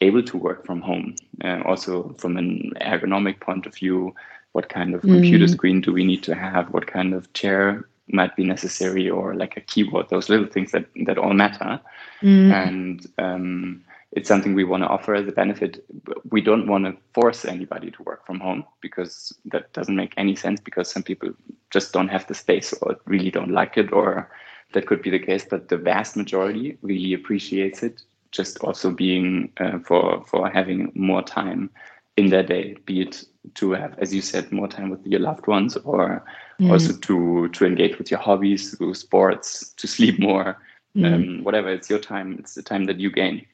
[0.01, 1.17] able to work from home.
[1.43, 4.15] Uh, also, from an ergonomic point of view,
[4.53, 5.13] what kind of mm.
[5.13, 6.73] computer screen do we need to have?
[6.73, 10.87] What kind of chair might be necessary or like a keyword those little things that
[11.07, 11.81] that all matter
[12.23, 12.53] mm.
[12.53, 15.85] and um, it's something we want to offer as a benefit
[16.31, 20.37] we don't want to force anybody to work from home because that doesn't make any
[20.37, 21.31] sense because some people
[21.71, 24.31] just don't have the space or really don't like it or
[24.73, 29.51] that could be the case but the vast majority really appreciates it just also being
[29.59, 31.71] uh, for for having more time
[32.17, 35.47] in their day be it to have as you said more time with your loved
[35.47, 36.25] ones or
[36.61, 36.71] mm.
[36.71, 40.59] also to to engage with your hobbies, to sports, to sleep more,
[40.97, 41.13] mm.
[41.13, 41.69] um, whatever.
[41.69, 42.37] It's your time.
[42.39, 43.47] It's the time that you gain.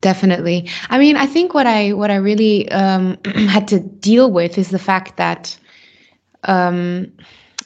[0.00, 0.68] Definitely.
[0.88, 4.70] I mean, I think what I what I really um, had to deal with is
[4.70, 5.56] the fact that
[6.44, 7.12] um,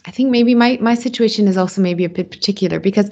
[0.07, 3.11] I think maybe my my situation is also maybe a bit particular because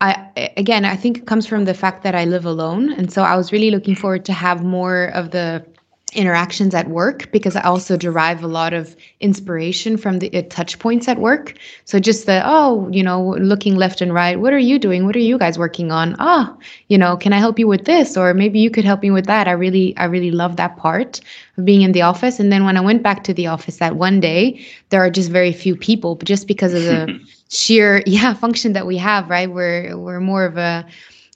[0.00, 3.22] I again I think it comes from the fact that I live alone, and so
[3.22, 5.64] I was really looking forward to have more of the
[6.12, 10.78] interactions at work because I also derive a lot of inspiration from the uh, touch
[10.78, 11.54] points at work.
[11.84, 15.04] So just the oh, you know, looking left and right, what are you doing?
[15.04, 16.14] What are you guys working on?
[16.20, 19.02] Ah, oh, you know, can I help you with this or maybe you could help
[19.02, 19.48] me with that.
[19.48, 21.20] I really I really love that part
[21.58, 22.38] of being in the office.
[22.38, 25.30] And then when I went back to the office that one day, there are just
[25.30, 29.50] very few people, but just because of the sheer yeah, function that we have, right?
[29.50, 30.86] We're we're more of a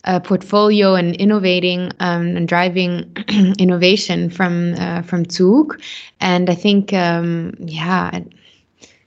[0.04, 3.16] uh, portfolio and innovating um, and driving
[3.58, 5.80] innovation from uh, from Zug.
[6.20, 8.20] And I think, um, yeah,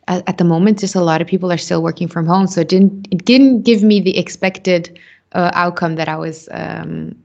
[0.07, 2.61] at, at, the moment, just a lot of people are still working from home, so
[2.61, 4.99] it didn't it didn't give me the expected
[5.33, 7.15] uh, outcome that I was, um,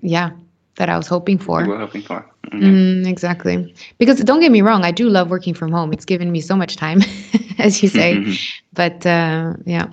[0.00, 0.30] yeah,
[0.76, 1.62] that I was hoping for.
[1.62, 2.26] You were hoping for.
[2.46, 3.04] Mm-hmm.
[3.04, 3.74] Mm, exactly.
[3.98, 5.92] Because don't get me wrong, I do love working from home.
[5.92, 7.02] It's given me so much time,
[7.58, 8.36] as you say.
[8.72, 9.88] but uh, yeah.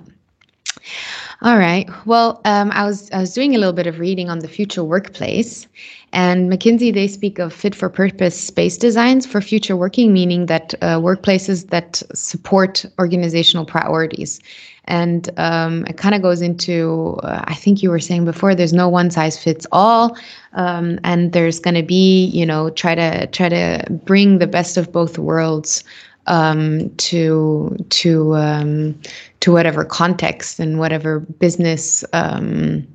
[1.40, 1.88] All right.
[2.04, 4.82] Well, um, I was I was doing a little bit of reading on the future
[4.82, 5.68] workplace,
[6.12, 10.74] and McKinsey they speak of fit for purpose space designs for future working, meaning that
[10.82, 14.40] uh, workplaces that support organizational priorities.
[14.86, 18.56] And um, it kind of goes into uh, I think you were saying before.
[18.56, 20.16] There's no one size fits all,
[20.54, 24.76] um, and there's going to be you know try to try to bring the best
[24.76, 25.84] of both worlds
[26.28, 28.98] um, to to um,
[29.40, 32.86] to whatever context and whatever business um,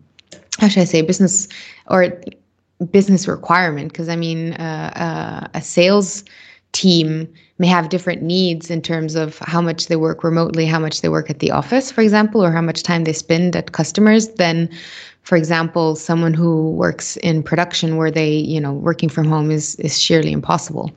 [0.60, 1.48] how should I say business
[1.90, 2.20] or
[2.92, 6.24] business requirement because I mean uh, uh, a sales
[6.72, 11.02] team may have different needs in terms of how much they work remotely, how much
[11.02, 14.28] they work at the office, for example, or how much time they spend at customers,
[14.30, 14.68] then
[15.24, 19.76] for example, someone who works in production where they, you know, working from home is
[19.76, 20.92] is sheerly impossible.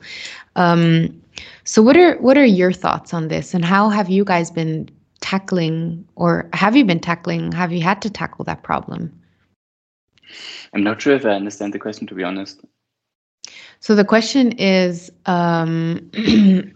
[0.55, 1.21] Um,
[1.67, 4.89] so what are what are your thoughts on this and how have you guys been
[5.19, 9.11] tackling or have you been tackling have you had to tackle that problem?
[10.73, 12.61] I'm not sure if I understand the question to be honest.
[13.81, 16.09] So the question is um,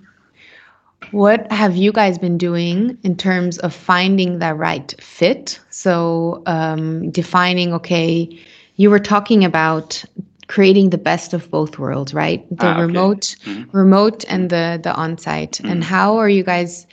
[1.11, 5.57] what have you guys been doing in terms of finding that right fit?
[5.69, 8.27] So um, defining okay,
[8.75, 10.03] you were talking about
[10.51, 12.41] creating the best of both worlds, right?
[12.57, 12.81] The ah, okay.
[12.81, 13.77] remote, mm-hmm.
[13.77, 15.53] remote, and the the on-site.
[15.53, 15.71] Mm-hmm.
[15.71, 16.85] And how are you guys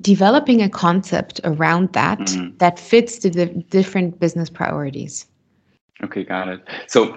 [0.00, 2.56] developing a concept around that mm-hmm.
[2.56, 5.26] that fits the, the different business priorities?
[6.04, 6.60] Okay, got it.
[6.88, 7.16] So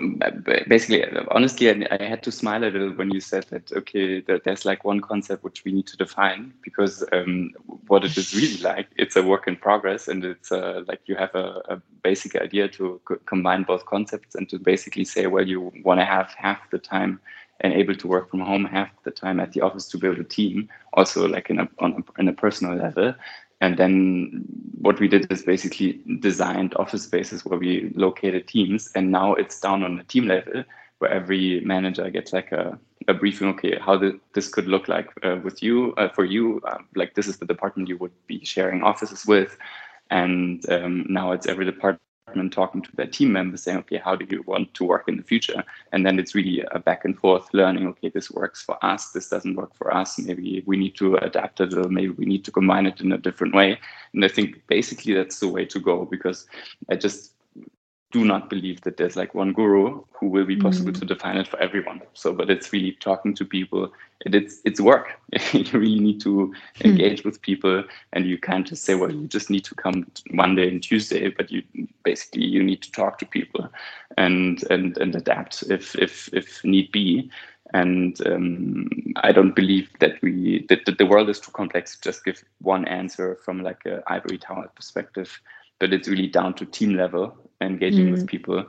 [0.67, 3.71] basically, honestly, I, had to smile a little when you said that.
[3.71, 7.51] Okay, that there's like one concept which we need to define because um,
[7.87, 11.15] what it is really like, it's a work in progress, and it's uh, like you
[11.15, 15.47] have a, a basic idea to co- combine both concepts and to basically say, well,
[15.47, 17.19] you want to have half the time
[17.61, 20.23] and able to work from home, half the time at the office to build a
[20.23, 23.15] team, also like in a on a, in a personal level,
[23.61, 24.45] and then
[24.81, 28.91] what we did is basically designed office spaces where we located teams.
[28.95, 30.63] And now it's down on the team level
[30.99, 33.47] where every manager gets like a, a briefing.
[33.49, 36.61] Okay, how the, this could look like uh, with you, uh, for you.
[36.67, 39.57] Uh, like this is the department you would be sharing offices with.
[40.11, 42.01] And um, now it's every department
[42.51, 45.23] talking to their team members saying okay how do you want to work in the
[45.23, 45.63] future?
[45.91, 49.29] And then it's really a back and forth learning okay this works for us this
[49.29, 50.17] doesn't work for us.
[50.17, 53.17] Maybe we need to adapt it or maybe we need to combine it in a
[53.17, 53.79] different way.
[54.13, 56.47] And i think basically that's the way to go because
[56.89, 57.34] i just
[58.15, 60.99] do not believe that there's like one guru who will be possible mm.
[60.99, 62.01] to define it for everyone.
[62.13, 63.91] So, but it's really talking to people.
[64.25, 65.19] It, it's it's work.
[65.51, 66.87] you really need to hmm.
[66.87, 67.25] engage mm.
[67.25, 70.81] with people, and you can't just say, well, you just need to come Monday and
[70.81, 71.27] Tuesday.
[71.27, 71.61] But you
[72.03, 73.67] basically you need to talk to people,
[74.17, 77.29] and and and adapt if if if need be.
[77.73, 82.01] And um, I don't believe that we that, that the world is too complex to
[82.01, 85.41] just give one answer from like a ivory tower perspective
[85.79, 88.11] but it's really down to team level, engaging mm.
[88.11, 88.65] with people,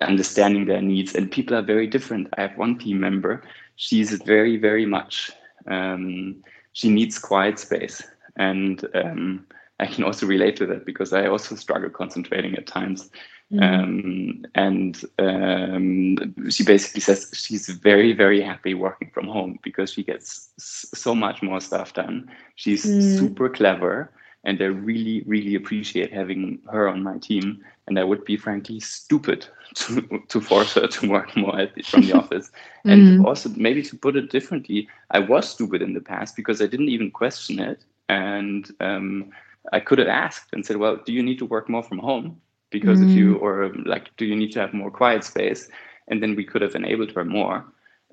[0.00, 1.14] understanding their needs.
[1.14, 2.28] And people are very different.
[2.36, 3.42] I have one team member,
[3.76, 5.30] she's very, very much,
[5.66, 8.02] um, she needs quiet space.
[8.36, 9.46] And um,
[9.80, 13.10] I can also relate to that because I also struggle concentrating at times.
[13.52, 13.62] Mm.
[13.62, 20.02] Um, and um, she basically says she's very, very happy working from home because she
[20.02, 22.30] gets so much more stuff done.
[22.54, 23.18] She's mm.
[23.18, 24.12] super clever
[24.44, 27.64] and I really, really appreciate having her on my team.
[27.86, 32.02] And I would be frankly stupid to, to force her to work more the, from
[32.02, 32.50] the office.
[32.84, 33.24] And mm.
[33.24, 36.88] also, maybe to put it differently, I was stupid in the past because I didn't
[36.88, 37.84] even question it.
[38.08, 39.30] And um,
[39.72, 42.40] I could have asked and said, Well, do you need to work more from home?
[42.70, 43.10] Because mm.
[43.10, 43.42] if you, mm.
[43.42, 45.68] or like, do you need to have more quiet space?
[46.08, 47.64] And then we could have enabled her more.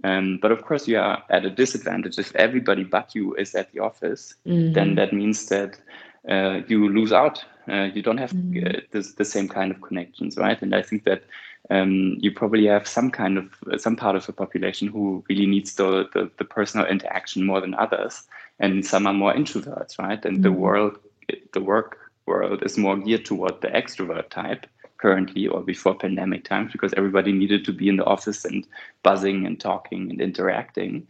[0.04, 3.72] Um, but of course, you are at a disadvantage if everybody but you is at
[3.74, 4.36] the office.
[4.46, 4.74] Mm.
[4.74, 5.78] Then that means that
[6.30, 7.44] uh, you lose out.
[7.68, 8.66] Uh, you don't have mm-hmm.
[8.66, 10.62] uh, this, the same kind of connections, right?
[10.62, 11.24] And I think that
[11.70, 15.76] um, you probably have some kind of some part of the population who really needs
[15.76, 18.24] the, the, the personal interaction more than others,
[18.60, 20.24] and some are more introverts, right?
[20.26, 20.44] And mm-hmm.
[20.44, 20.98] the world,
[21.54, 24.66] the work world, is more geared toward the extrovert type
[24.98, 28.68] currently or before pandemic times because everybody needed to be in the office and
[29.02, 31.08] buzzing and talking and interacting.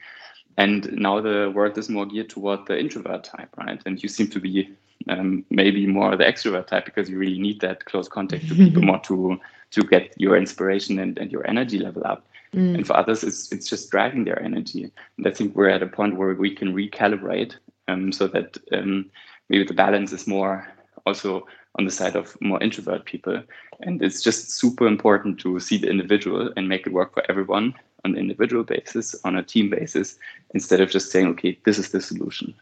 [0.57, 3.81] And now the world is more geared toward the introvert type, right?
[3.85, 4.69] And you seem to be
[5.07, 8.81] um, maybe more the extrovert type because you really need that close contact to people
[8.89, 9.39] more to
[9.71, 12.25] to get your inspiration and, and your energy level up.
[12.55, 12.75] Mm.
[12.75, 14.91] And for others, it's it's just driving their energy.
[15.17, 17.55] And I think we're at a point where we can recalibrate
[17.87, 19.09] um, so that um,
[19.49, 20.67] maybe the balance is more
[21.05, 21.45] also
[21.77, 23.41] on the side of more introvert people.
[23.81, 27.73] And it's just super important to see the individual and make it work for everyone
[28.03, 30.17] on an individual basis, on a team basis,
[30.53, 32.53] instead of just saying, okay, this is the solution.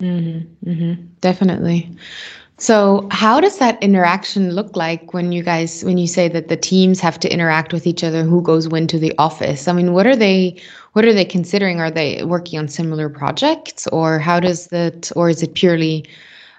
[0.00, 1.90] Mm-hmm, mm-hmm, definitely.
[2.58, 6.56] So, how does that interaction look like when you guys, when you say that the
[6.56, 8.22] teams have to interact with each other?
[8.24, 9.68] Who goes when to the office?
[9.68, 10.56] I mean, what are they,
[10.94, 11.80] what are they considering?
[11.80, 16.06] Are they working on similar projects, or how does that, or is it purely,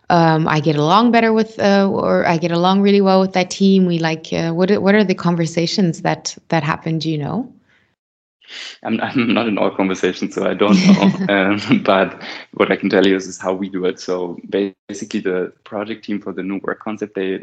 [0.09, 3.49] um, I get along better with, uh, or I get along really well with that
[3.51, 3.85] team?
[3.87, 6.99] We like, uh, what, what are the conversations that that happen?
[6.99, 7.51] Do you know?
[8.83, 11.33] I'm, I'm not in all conversations, so I don't know.
[11.33, 12.21] um, but
[12.53, 13.99] what I can tell you is, is how we do it.
[13.99, 17.39] So basically, the project team for the new work concept they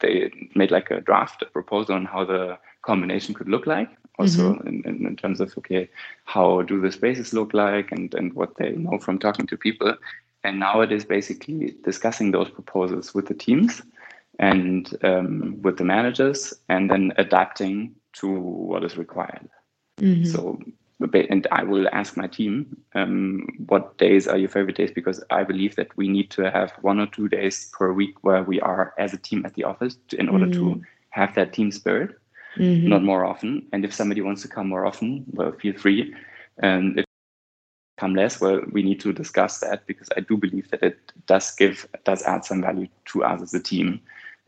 [0.00, 3.88] they made like a draft a proposal on how the combination could look like.
[4.18, 4.68] Also, mm-hmm.
[4.68, 5.88] in, in, in, terms of okay,
[6.24, 9.94] how do the spaces look like, and and what they know from talking to people.
[10.44, 13.80] And now it is basically discussing those proposals with the teams
[14.38, 19.48] and um, with the managers, and then adapting to what is required.
[19.98, 20.24] Mm-hmm.
[20.24, 20.60] So,
[21.12, 24.90] and I will ask my team, um, what days are your favorite days?
[24.90, 28.42] Because I believe that we need to have one or two days per week where
[28.42, 30.74] we are as a team at the office to, in order mm-hmm.
[30.74, 32.16] to have that team spirit,
[32.56, 32.88] mm-hmm.
[32.88, 33.66] not more often.
[33.72, 36.14] And if somebody wants to come more often, well, feel free.
[36.58, 37.04] And if
[37.96, 41.54] come less, well, we need to discuss that because I do believe that it does
[41.54, 44.00] give, does add some value to us as a team.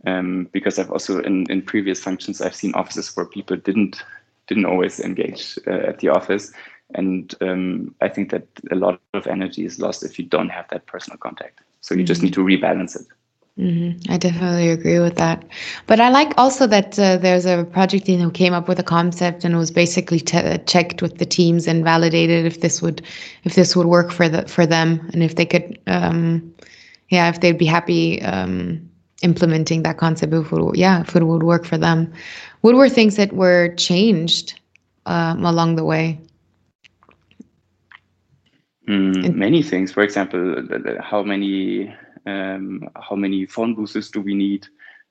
[0.06, 4.04] Um, because I've also in, in previous functions I've seen offices where people didn't
[4.46, 6.52] didn't always engage uh, at the office.
[6.94, 10.68] And um, I think that a lot of energy is lost if you don't have
[10.68, 11.60] that personal contact.
[11.80, 12.06] So you mm-hmm.
[12.06, 13.06] just need to rebalance it.
[13.58, 14.12] Mm-hmm.
[14.12, 15.42] I definitely agree with that.
[15.86, 18.82] But I like also that uh, there's a project team who came up with a
[18.82, 23.00] concept and was basically t- checked with the teams and validated if this would
[23.44, 26.54] if this would work for the for them and if they could um,
[27.08, 28.90] yeah if they'd be happy um,
[29.22, 32.12] implementing that concept if it, yeah if it would work for them.
[32.66, 34.58] What were things that were changed
[35.06, 36.18] um, along the way?
[38.88, 39.92] Mm, many things.
[39.92, 40.66] For example,
[40.98, 41.94] how many
[42.26, 44.66] um, how many phone booths do we need?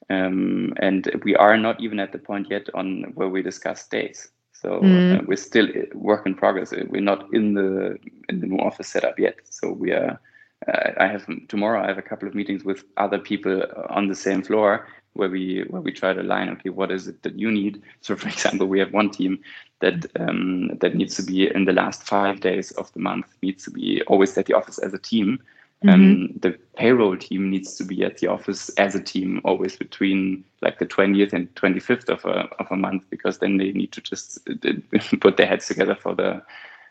[0.10, 4.28] Um, and we are not even at the point yet on where we discuss days.
[4.52, 5.22] So mm.
[5.22, 6.74] uh, we're still work in progress.
[6.90, 7.98] We're not in the
[8.28, 9.36] in the new office setup yet.
[9.46, 10.20] So we are.
[10.68, 11.82] Uh, I have tomorrow.
[11.82, 14.86] I have a couple of meetings with other people on the same floor
[15.16, 16.50] where we where we try to align.
[16.50, 17.82] Okay, what is it that you need?
[18.02, 19.40] So, for example, we have one team
[19.80, 23.64] that um, that needs to be in the last five days of the month needs
[23.66, 25.40] to be always at the office as a team
[25.84, 25.94] Mm-hmm.
[25.94, 30.44] Um, the payroll team needs to be at the office as a team always between
[30.62, 34.02] like the 20th and 25th of a, of a month because then they need to
[34.02, 34.40] just
[35.20, 36.42] put their heads together for the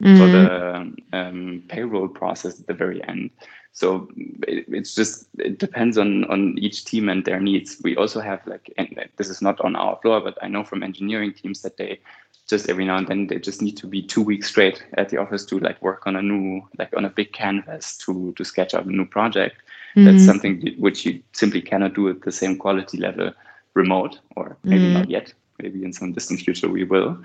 [0.02, 0.18] mm-hmm.
[0.18, 3.30] for the um, payroll process at the very end.
[3.72, 4.08] So
[4.46, 7.80] it, it's just it depends on on each team and their needs.
[7.82, 10.82] We also have like and this is not on our floor, but I know from
[10.82, 11.98] engineering teams that they
[12.46, 15.16] just every now and then they just need to be two weeks straight at the
[15.16, 18.74] office to like work on a new like on a big canvas to to sketch
[18.74, 19.56] out a new project
[19.96, 20.04] mm-hmm.
[20.04, 23.32] that's something which you simply cannot do at the same quality level
[23.74, 24.94] remote or maybe mm-hmm.
[24.94, 25.32] not yet
[25.62, 27.16] maybe in some distant future we will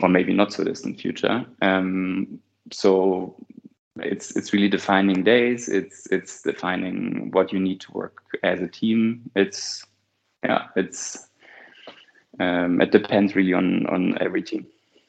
[0.00, 2.40] or maybe not so distant future um,
[2.70, 3.34] so
[3.96, 8.68] it's it's really defining days it's it's defining what you need to work as a
[8.68, 9.84] team it's
[10.44, 11.28] yeah it's
[12.40, 14.66] um, it depends really on on every team.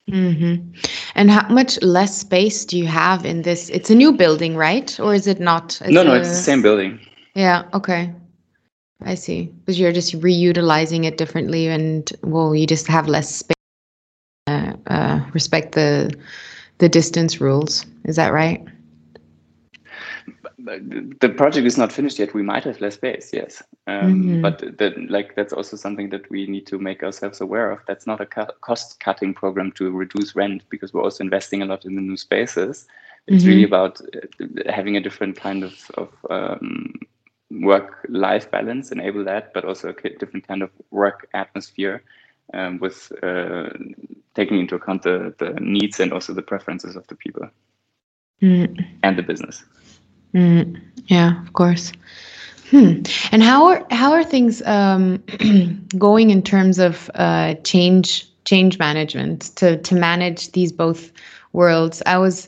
[0.10, 0.72] Mm-hmm.
[1.16, 3.70] And how much less space do you have in this?
[3.70, 5.00] It's a new building, right?
[5.00, 5.80] Or is it not?
[5.82, 6.20] It's no, no, a...
[6.20, 7.00] it's the same building.
[7.36, 7.64] Yeah.
[7.74, 8.14] Okay.
[9.02, 9.46] I see.
[9.46, 13.53] Because you're just reutilizing it differently, and well, you just have less space.
[14.88, 16.14] Uh, respect the
[16.80, 17.86] the distance rules.
[18.06, 18.66] Is that right?
[20.66, 22.34] the project is not finished yet.
[22.34, 24.42] We might have less space, yes, um, mm-hmm.
[24.42, 27.80] but that like that's also something that we need to make ourselves aware of.
[27.88, 31.86] That's not a cost cutting program to reduce rent because we're also investing a lot
[31.86, 32.88] in the new spaces.
[33.28, 33.50] It's mm-hmm.
[33.50, 36.94] really about uh, having a different kind of, of um,
[37.52, 42.04] work life balance, enable that, but also a different kind of work atmosphere
[42.54, 43.70] um, with uh,
[44.36, 47.48] taking into account the, the needs and also the preferences of the people
[48.42, 48.86] mm.
[49.04, 49.64] and the business.
[50.34, 51.92] Mm, yeah, of course.
[52.70, 53.04] Hmm.
[53.32, 55.24] And how are how are things um,
[55.98, 61.12] going in terms of uh, change change management to to manage these both
[61.52, 62.02] worlds?
[62.08, 62.48] I was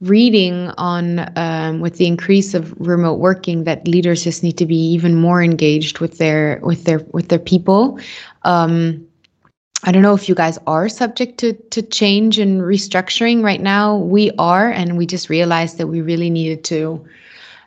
[0.00, 4.74] reading on um, with the increase of remote working that leaders just need to be
[4.74, 8.00] even more engaged with their with their with their people.
[8.42, 9.06] Um,
[9.84, 13.96] I don't know if you guys are subject to to change and restructuring right now.
[13.96, 17.04] We are, and we just realized that we really needed to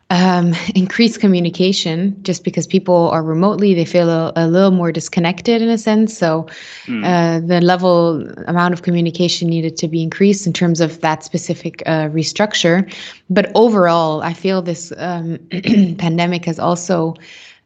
[0.10, 5.62] um, increase communication just because people are remotely they feel a, a little more disconnected
[5.62, 6.48] in a sense so
[6.86, 7.04] mm.
[7.04, 11.82] uh, the level amount of communication needed to be increased in terms of that specific
[11.86, 12.92] uh, restructure
[13.30, 15.40] but overall i feel this um,
[15.98, 17.16] pandemic has also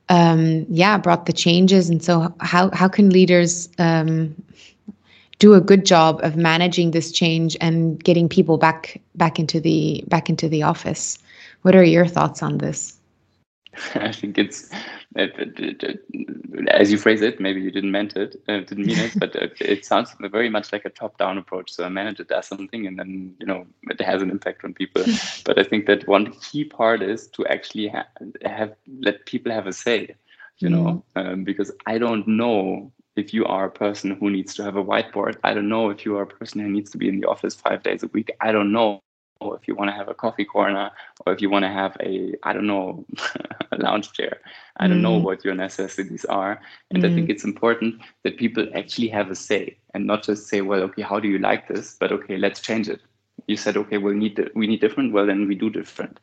[0.09, 4.35] um, yeah brought the changes and so how, how can leaders um,
[5.39, 10.03] do a good job of managing this change and getting people back back into the
[10.07, 11.17] back into the office
[11.61, 12.97] what are your thoughts on this?
[13.95, 14.69] I think it's
[15.15, 17.39] as you phrase it.
[17.39, 20.85] Maybe you didn't mean it, uh, didn't mean it, but it sounds very much like
[20.85, 21.71] a top-down approach.
[21.71, 25.03] So a manager does something, and then you know it has an impact on people.
[25.45, 28.07] but I think that one key part is to actually ha-
[28.45, 30.15] have let people have a say.
[30.57, 31.33] You know, mm.
[31.33, 34.83] um, because I don't know if you are a person who needs to have a
[34.83, 35.37] whiteboard.
[35.43, 37.55] I don't know if you are a person who needs to be in the office
[37.55, 38.31] five days a week.
[38.41, 39.01] I don't know
[39.41, 40.91] or if you want to have a coffee corner
[41.25, 43.05] or if you want to have a i don't know
[43.71, 44.37] a lounge chair
[44.77, 45.03] i don't mm.
[45.03, 46.59] know what your necessities are
[46.91, 47.09] and mm.
[47.09, 47.31] i think mm.
[47.31, 51.19] it's important that people actually have a say and not just say well okay how
[51.19, 53.01] do you like this but okay let's change it
[53.47, 56.19] you said okay we'll need we need different well then we do different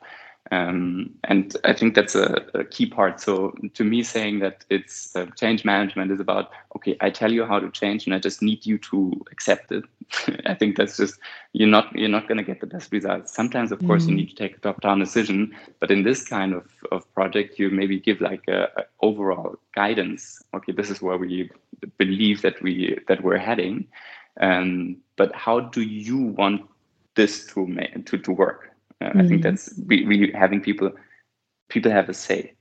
[0.53, 3.21] um, and I think that's a, a, key part.
[3.21, 7.45] So to me, saying that it's uh, change management is about okay, I tell you
[7.45, 9.85] how to change, and I just need you to accept it.
[10.47, 11.19] I think that's just
[11.53, 13.35] you're not you're not going to get the best results.
[13.35, 13.89] Sometimes, of mm.
[13.89, 14.19] course, you mm.
[14.19, 17.99] need to take a top-down decision, but in this kind of, of project, you maybe
[17.99, 20.43] give like a, a overall guidance.
[20.55, 21.51] Okay, this is where we
[21.99, 23.87] believe that we that we're heading,
[24.41, 26.63] Um, but how do you want
[27.15, 27.67] this to
[28.05, 28.76] to to work?
[29.01, 29.21] Uh, mm-hmm.
[29.21, 29.51] I think mm-hmm.
[29.51, 30.91] that's really having people
[31.69, 32.53] people have a say.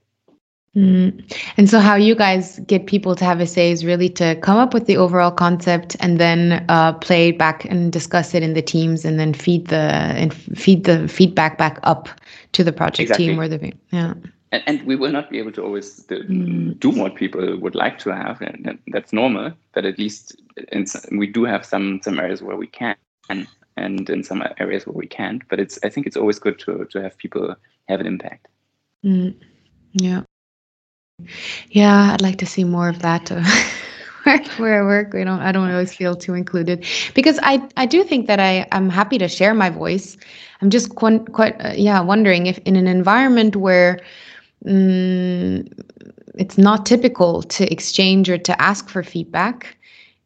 [0.75, 1.23] Mm.
[1.55, 4.57] And so, how you guys get people to have a say is really to come
[4.57, 8.61] up with the overall concept and then uh, play back and discuss it in the
[8.61, 12.09] teams, and then feed the and feed the feedback back up
[12.51, 13.27] to the project exactly.
[13.27, 14.13] team or the yeah.
[14.51, 16.79] And, and, we will not be able to always do, mm.
[16.79, 19.53] do what people would like to have, and that's normal.
[19.73, 20.35] But at least
[20.85, 22.97] some, we do have some some areas where we can,
[23.29, 23.47] and
[23.77, 25.47] in some areas where we can't.
[25.49, 27.55] But it's I think it's always good to to have people
[27.87, 28.47] have an impact.
[29.03, 29.35] Mm.
[29.93, 30.23] Yeah.
[31.69, 33.31] Yeah, I'd like to see more of that.
[33.31, 33.43] Uh,
[34.57, 35.39] where, I work, we don't.
[35.39, 39.17] I don't always feel too included because I I do think that I I'm happy
[39.19, 40.17] to share my voice.
[40.61, 43.99] I'm just quite, quite uh, yeah wondering if in an environment where
[44.65, 45.67] mm,
[46.37, 49.77] it's not typical to exchange or to ask for feedback,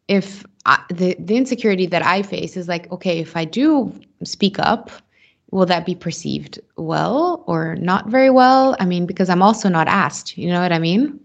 [0.08, 3.94] if I, the the insecurity that I face is like okay if I do
[4.24, 4.92] speak up
[5.52, 8.76] will that be perceived well or not very well?
[8.80, 10.38] I mean, because I'm also not asked.
[10.38, 11.20] You know what I mean?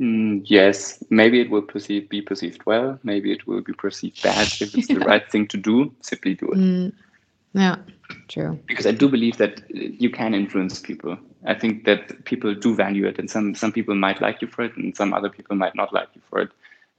[0.00, 2.98] Mm, yes, maybe it will perceive, be perceived well.
[3.02, 4.54] Maybe it will be perceived bad.
[4.60, 6.58] If it's the right thing to do, simply do it.
[6.58, 6.92] Mm,
[7.54, 7.76] yeah,
[8.28, 8.60] true.
[8.68, 11.18] Because I do believe that you can influence people.
[11.44, 14.64] I think that people do value it, and some some people might like you for
[14.64, 16.50] it, and some other people might not like you for it.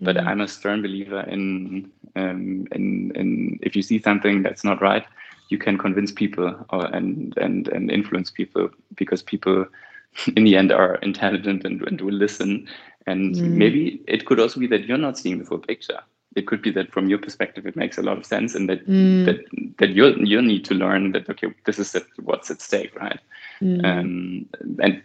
[0.02, 0.26] But mm.
[0.26, 5.06] I'm a stern believer in, um, in in if you see something that's not right,
[5.50, 9.66] you can convince people or, and and and influence people because people
[10.36, 12.68] in the end are intelligent and, and will listen
[13.08, 13.52] and mm.
[13.52, 16.00] maybe it could also be that you're not seeing the full picture
[16.36, 18.88] it could be that from your perspective it makes a lot of sense and that
[18.88, 19.26] mm.
[19.26, 19.40] that
[19.78, 23.20] that you you need to learn that okay this is what's at stake right
[23.62, 23.84] mm.
[23.84, 24.46] um,
[24.82, 25.02] and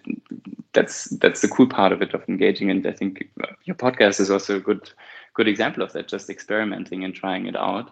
[0.72, 3.28] that's that's the cool part of it of engaging and i think
[3.64, 4.90] your podcast is also a good
[5.34, 7.90] good example of that just experimenting and trying it out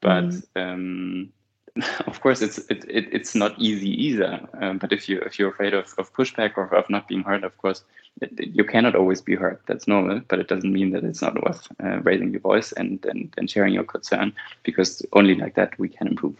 [0.00, 0.42] but mm.
[0.56, 1.32] um,
[2.06, 5.50] of course it's it, it, it's not easy either um, but if you if you're
[5.50, 7.82] afraid of, of pushback or of not being heard of course
[8.20, 9.58] it, you cannot always be heard.
[9.66, 13.04] That's normal but it doesn't mean that it's not worth uh, raising your voice and,
[13.06, 16.36] and and sharing your concern because only like that we can improve.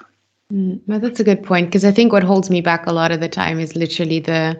[0.53, 3.11] Mm, well, that's a good point because i think what holds me back a lot
[3.11, 4.57] of the time is literally the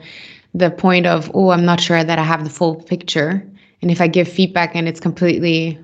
[0.55, 3.49] the point of oh i'm not sure that i have the full picture.
[3.81, 5.79] And if i give feedback and it's completely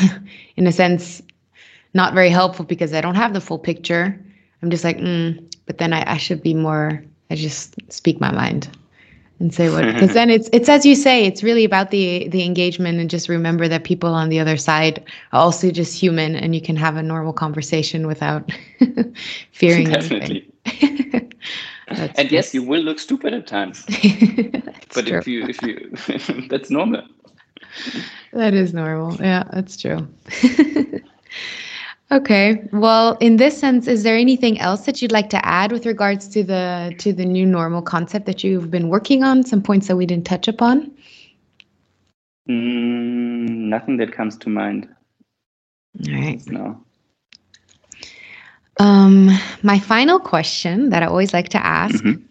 [0.56, 1.22] in a sense
[1.94, 4.18] not very helpful because i don't have the full picture
[4.62, 8.30] I'm just like, mm, but then I, I should be more, I just speak my
[8.30, 8.68] mind
[9.42, 12.44] and say what because then it's it's as you say it's really about the the
[12.44, 15.02] engagement and just remember that people on the other side
[15.32, 18.50] are also just human and you can have a normal conversation without
[19.52, 20.48] fearing definitely.
[21.88, 23.84] and yes you will look stupid at times.
[24.94, 25.18] But true.
[25.18, 27.02] if you if you that's normal.
[28.32, 29.16] That is normal.
[29.20, 30.06] Yeah that's true
[32.10, 32.68] Okay.
[32.72, 36.28] Well, in this sense, is there anything else that you'd like to add with regards
[36.28, 39.44] to the to the new normal concept that you've been working on?
[39.44, 40.90] Some points that we didn't touch upon.
[42.48, 44.88] Mm, nothing that comes to mind.
[46.06, 46.42] All right.
[46.50, 46.84] No.
[48.78, 49.30] Um,
[49.62, 52.22] my final question that I always like to ask: mm-hmm.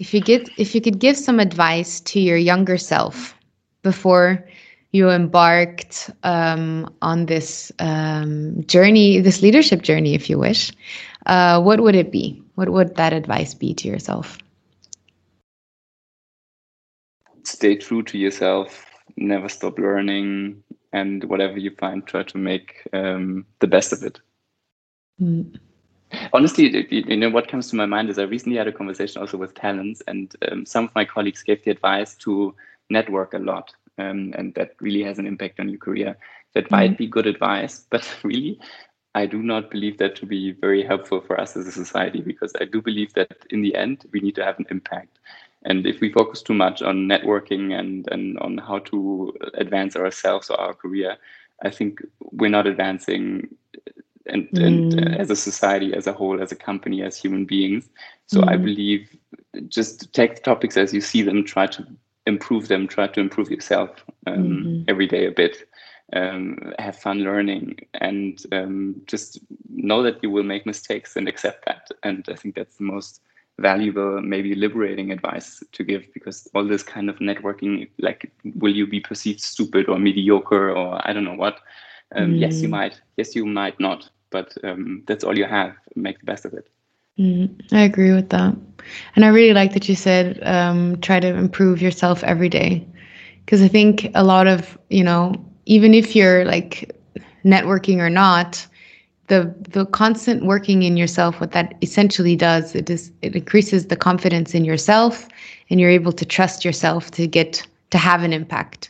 [0.00, 3.34] if you get if you could give some advice to your younger self
[3.82, 4.44] before
[4.92, 10.72] you embarked um, on this um, journey, this leadership journey, if you wish,
[11.26, 12.42] uh, what would it be?
[12.56, 14.38] What would that advice be to yourself?
[17.44, 18.86] Stay true to yourself,
[19.16, 20.62] never stop learning,
[20.92, 24.20] and whatever you find, try to make um, the best of it.
[25.20, 25.58] Mm.
[26.32, 29.36] Honestly, you know what comes to my mind is I recently had a conversation also
[29.36, 32.54] with talents, and um, some of my colleagues gave the advice to
[32.90, 36.16] network a lot um, and that really has an impact on your career.
[36.54, 36.74] That mm-hmm.
[36.74, 38.58] might be good advice, but really,
[39.14, 42.52] I do not believe that to be very helpful for us as a society because
[42.60, 45.18] I do believe that in the end, we need to have an impact.
[45.64, 50.48] And if we focus too much on networking and, and on how to advance ourselves
[50.48, 51.16] or our career,
[51.62, 52.00] I think
[52.32, 53.48] we're not advancing
[54.26, 54.64] and, mm.
[54.64, 57.88] and uh, as a society as a whole, as a company, as human beings.
[58.26, 58.48] So mm.
[58.48, 59.14] I believe
[59.68, 61.86] just take the topics as you see them, try to
[62.30, 63.90] improve them, try to improve yourself
[64.26, 64.82] um, mm-hmm.
[64.88, 65.68] every day a bit.
[66.12, 71.66] Um, have fun learning and um, just know that you will make mistakes and accept
[71.66, 71.88] that.
[72.02, 73.20] And I think that's the most
[73.60, 78.88] valuable, maybe liberating advice to give because all this kind of networking, like, will you
[78.88, 81.60] be perceived stupid or mediocre or I don't know what?
[82.16, 82.40] Um, mm.
[82.40, 82.72] Yes, you mm.
[82.72, 83.00] might.
[83.16, 84.10] Yes, you might not.
[84.30, 85.76] But um, that's all you have.
[85.94, 86.68] Make the best of it.
[87.20, 88.56] Mm, I agree with that.
[89.14, 92.86] And I really like that you said um, try to improve yourself every day.
[93.44, 95.34] Because I think a lot of, you know,
[95.66, 96.96] even if you're like
[97.44, 98.66] networking or not,
[99.26, 103.96] the the constant working in yourself, what that essentially does, it is it increases the
[103.96, 105.28] confidence in yourself,
[105.68, 108.88] and you're able to trust yourself to get to have an impact.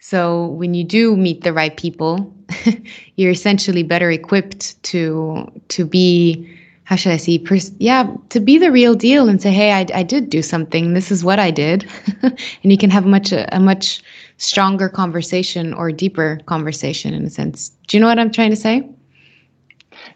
[0.00, 2.34] So when you do meet the right people,
[3.16, 6.57] you're essentially better equipped to to be
[6.88, 9.86] how should I say, pers- yeah, to be the real deal and say, hey, I,
[9.92, 10.94] I did do something.
[10.94, 11.86] This is what I did,
[12.22, 14.02] and you can have much a, a much
[14.38, 17.68] stronger conversation or deeper conversation in a sense.
[17.88, 18.88] Do you know what I'm trying to say?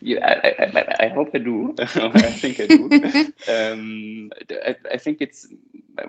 [0.00, 1.74] Yeah, I, I, I hope I do.
[1.78, 2.84] I think I do.
[3.52, 4.32] um,
[4.64, 5.48] I, I think it's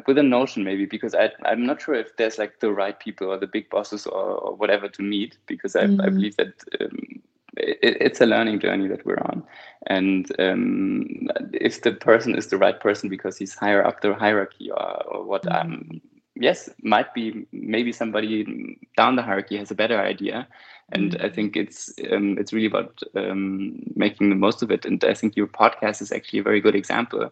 [0.08, 3.30] with a notion maybe because I, I'm not sure if there's like the right people
[3.30, 6.02] or the big bosses or, or whatever to meet because I, mm.
[6.02, 7.22] I believe that um,
[7.58, 9.44] it, it's a learning journey that we're on.
[9.88, 14.72] And um, if the person is the right person because he's higher up the hierarchy
[14.72, 15.62] or, or what mm.
[15.62, 16.02] um,
[16.36, 20.48] yes, might be maybe somebody down the hierarchy has a better idea.
[20.92, 21.24] And mm.
[21.24, 24.86] I think it's um, it's really about um, making the most of it.
[24.86, 27.32] And I think your podcast is actually a very good example.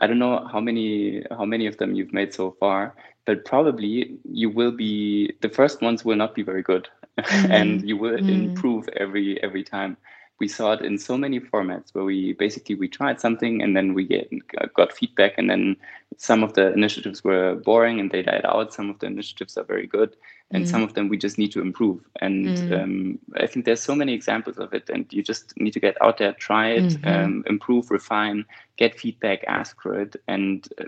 [0.00, 2.94] I don't know how many how many of them you've made so far,
[3.24, 6.88] but probably you will be the first ones will not be very good
[7.22, 7.52] mm-hmm.
[7.52, 8.28] and you will mm.
[8.28, 9.96] improve every every time
[10.38, 13.92] we saw it in so many formats where we basically we tried something and then
[13.92, 14.30] we get
[14.74, 15.76] got feedback and then
[16.18, 19.64] some of the initiatives were boring and they died out some of the initiatives are
[19.64, 20.16] very good
[20.50, 20.68] and mm.
[20.68, 22.82] some of them we just need to improve and mm.
[22.82, 25.96] um, i think there's so many examples of it and you just need to get
[26.02, 27.08] out there try it mm-hmm.
[27.08, 28.44] um, improve refine
[28.76, 30.84] get feedback ask for it and uh,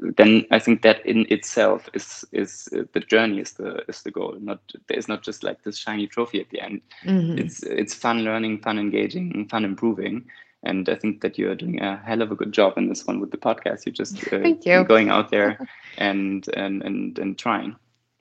[0.00, 4.10] then i think that in itself is is uh, the journey is the is the
[4.10, 7.38] goal not there's not just like this shiny trophy at the end mm-hmm.
[7.38, 10.22] it's it's fun learning fun engaging fun improving
[10.64, 13.20] and I think that you're doing a hell of a good job in this one
[13.20, 13.86] with the podcast.
[13.86, 14.84] You're just uh, Thank you.
[14.84, 15.58] going out there
[15.98, 17.76] and and and and trying.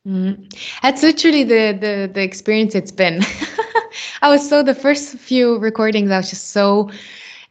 [0.07, 0.43] Mm-hmm.
[0.81, 3.21] That's literally the the the experience it's been.
[4.21, 6.89] I was so the first few recordings I was just so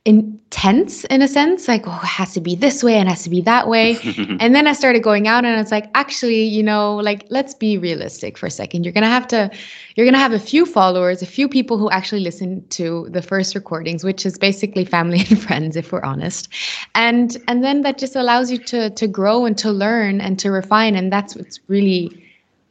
[0.05, 3.23] intense in a sense like oh it has to be this way and it has
[3.23, 3.97] to be that way.
[4.41, 7.79] And then i started going out and it's like actually you know like let's be
[7.79, 8.85] realistic for a second.
[8.85, 9.51] You're gonna have to
[9.95, 13.55] you're gonna have a few followers a few people who actually listen to the first
[13.55, 16.49] recordings which is basically family and friends if we're honest.
[16.97, 20.51] And and then that just allows you to to grow and to learn and to
[20.51, 20.97] refine.
[20.97, 22.11] And that's what's really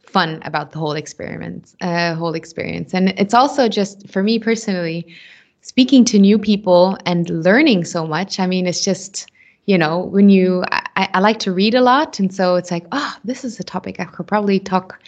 [0.02, 2.92] fun about the whole experiment uh, whole experience.
[2.92, 5.06] And it's also just for me personally
[5.62, 8.38] speaking to new people and learning so much.
[8.38, 9.30] I mean, it's just,
[9.66, 12.18] you know, when you, I, I like to read a lot.
[12.18, 15.00] And so it's like, oh, this is a topic I could probably talk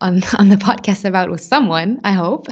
[0.00, 2.46] on, on the podcast about with someone, I hope.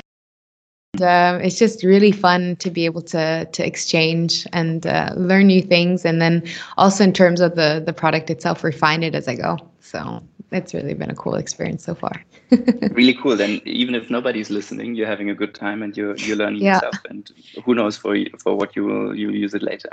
[0.95, 5.47] And, uh, it's just really fun to be able to to exchange and uh, learn
[5.47, 6.43] new things, and then
[6.76, 9.59] also in terms of the the product itself, refine it as I go.
[9.80, 10.22] So
[10.53, 12.24] it's really been a cool experience so far.
[12.93, 13.36] really cool.
[13.36, 16.78] Then even if nobody's listening, you're having a good time and you're you're learning yeah.
[16.78, 17.01] stuff.
[17.09, 17.30] And
[17.64, 19.91] who knows for for what you will you use it later.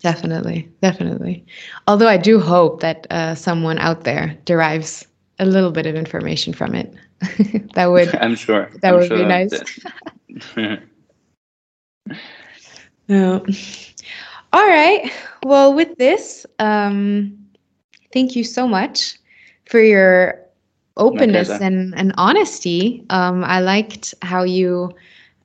[0.00, 1.44] Definitely, definitely.
[1.86, 5.06] Although I do hope that uh, someone out there derives
[5.38, 6.94] a little bit of information from it.
[7.74, 9.52] that would I'm sure that I'm would sure be nice.
[13.08, 13.44] No.
[14.52, 15.12] All right.
[15.44, 17.38] Well, with this, um,
[18.12, 19.16] thank you so much
[19.66, 20.40] for your
[20.96, 23.04] openness and, and honesty.
[23.10, 24.90] Um, I liked how you,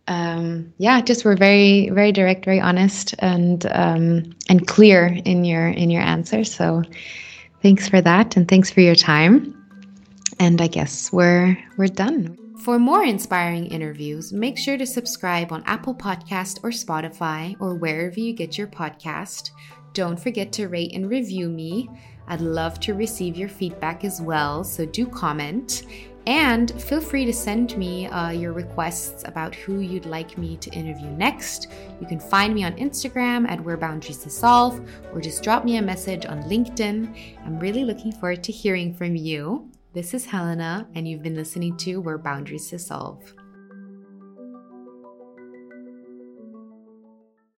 [0.07, 5.67] um, yeah, just were very, very direct, very honest, and um, and clear in your
[5.67, 6.53] in your answers.
[6.53, 6.83] So,
[7.61, 9.51] thanks for that, and thanks for your time.
[10.39, 12.37] And I guess we're we're done.
[12.65, 18.19] For more inspiring interviews, make sure to subscribe on Apple Podcast or Spotify or wherever
[18.19, 19.51] you get your podcast.
[19.93, 21.91] Don't forget to rate and review me.
[22.27, 25.83] I'd love to receive your feedback as well, so do comment.
[26.25, 30.71] And feel free to send me uh, your requests about who you'd like me to
[30.71, 31.67] interview next.
[32.01, 34.81] You can find me on Instagram at Where Boundaries Dissolve
[35.13, 37.15] or just drop me a message on LinkedIn.
[37.45, 39.69] I'm really looking forward to hearing from you.
[39.95, 43.33] This is Helena, and you've been listening to Where Boundaries Dissolve.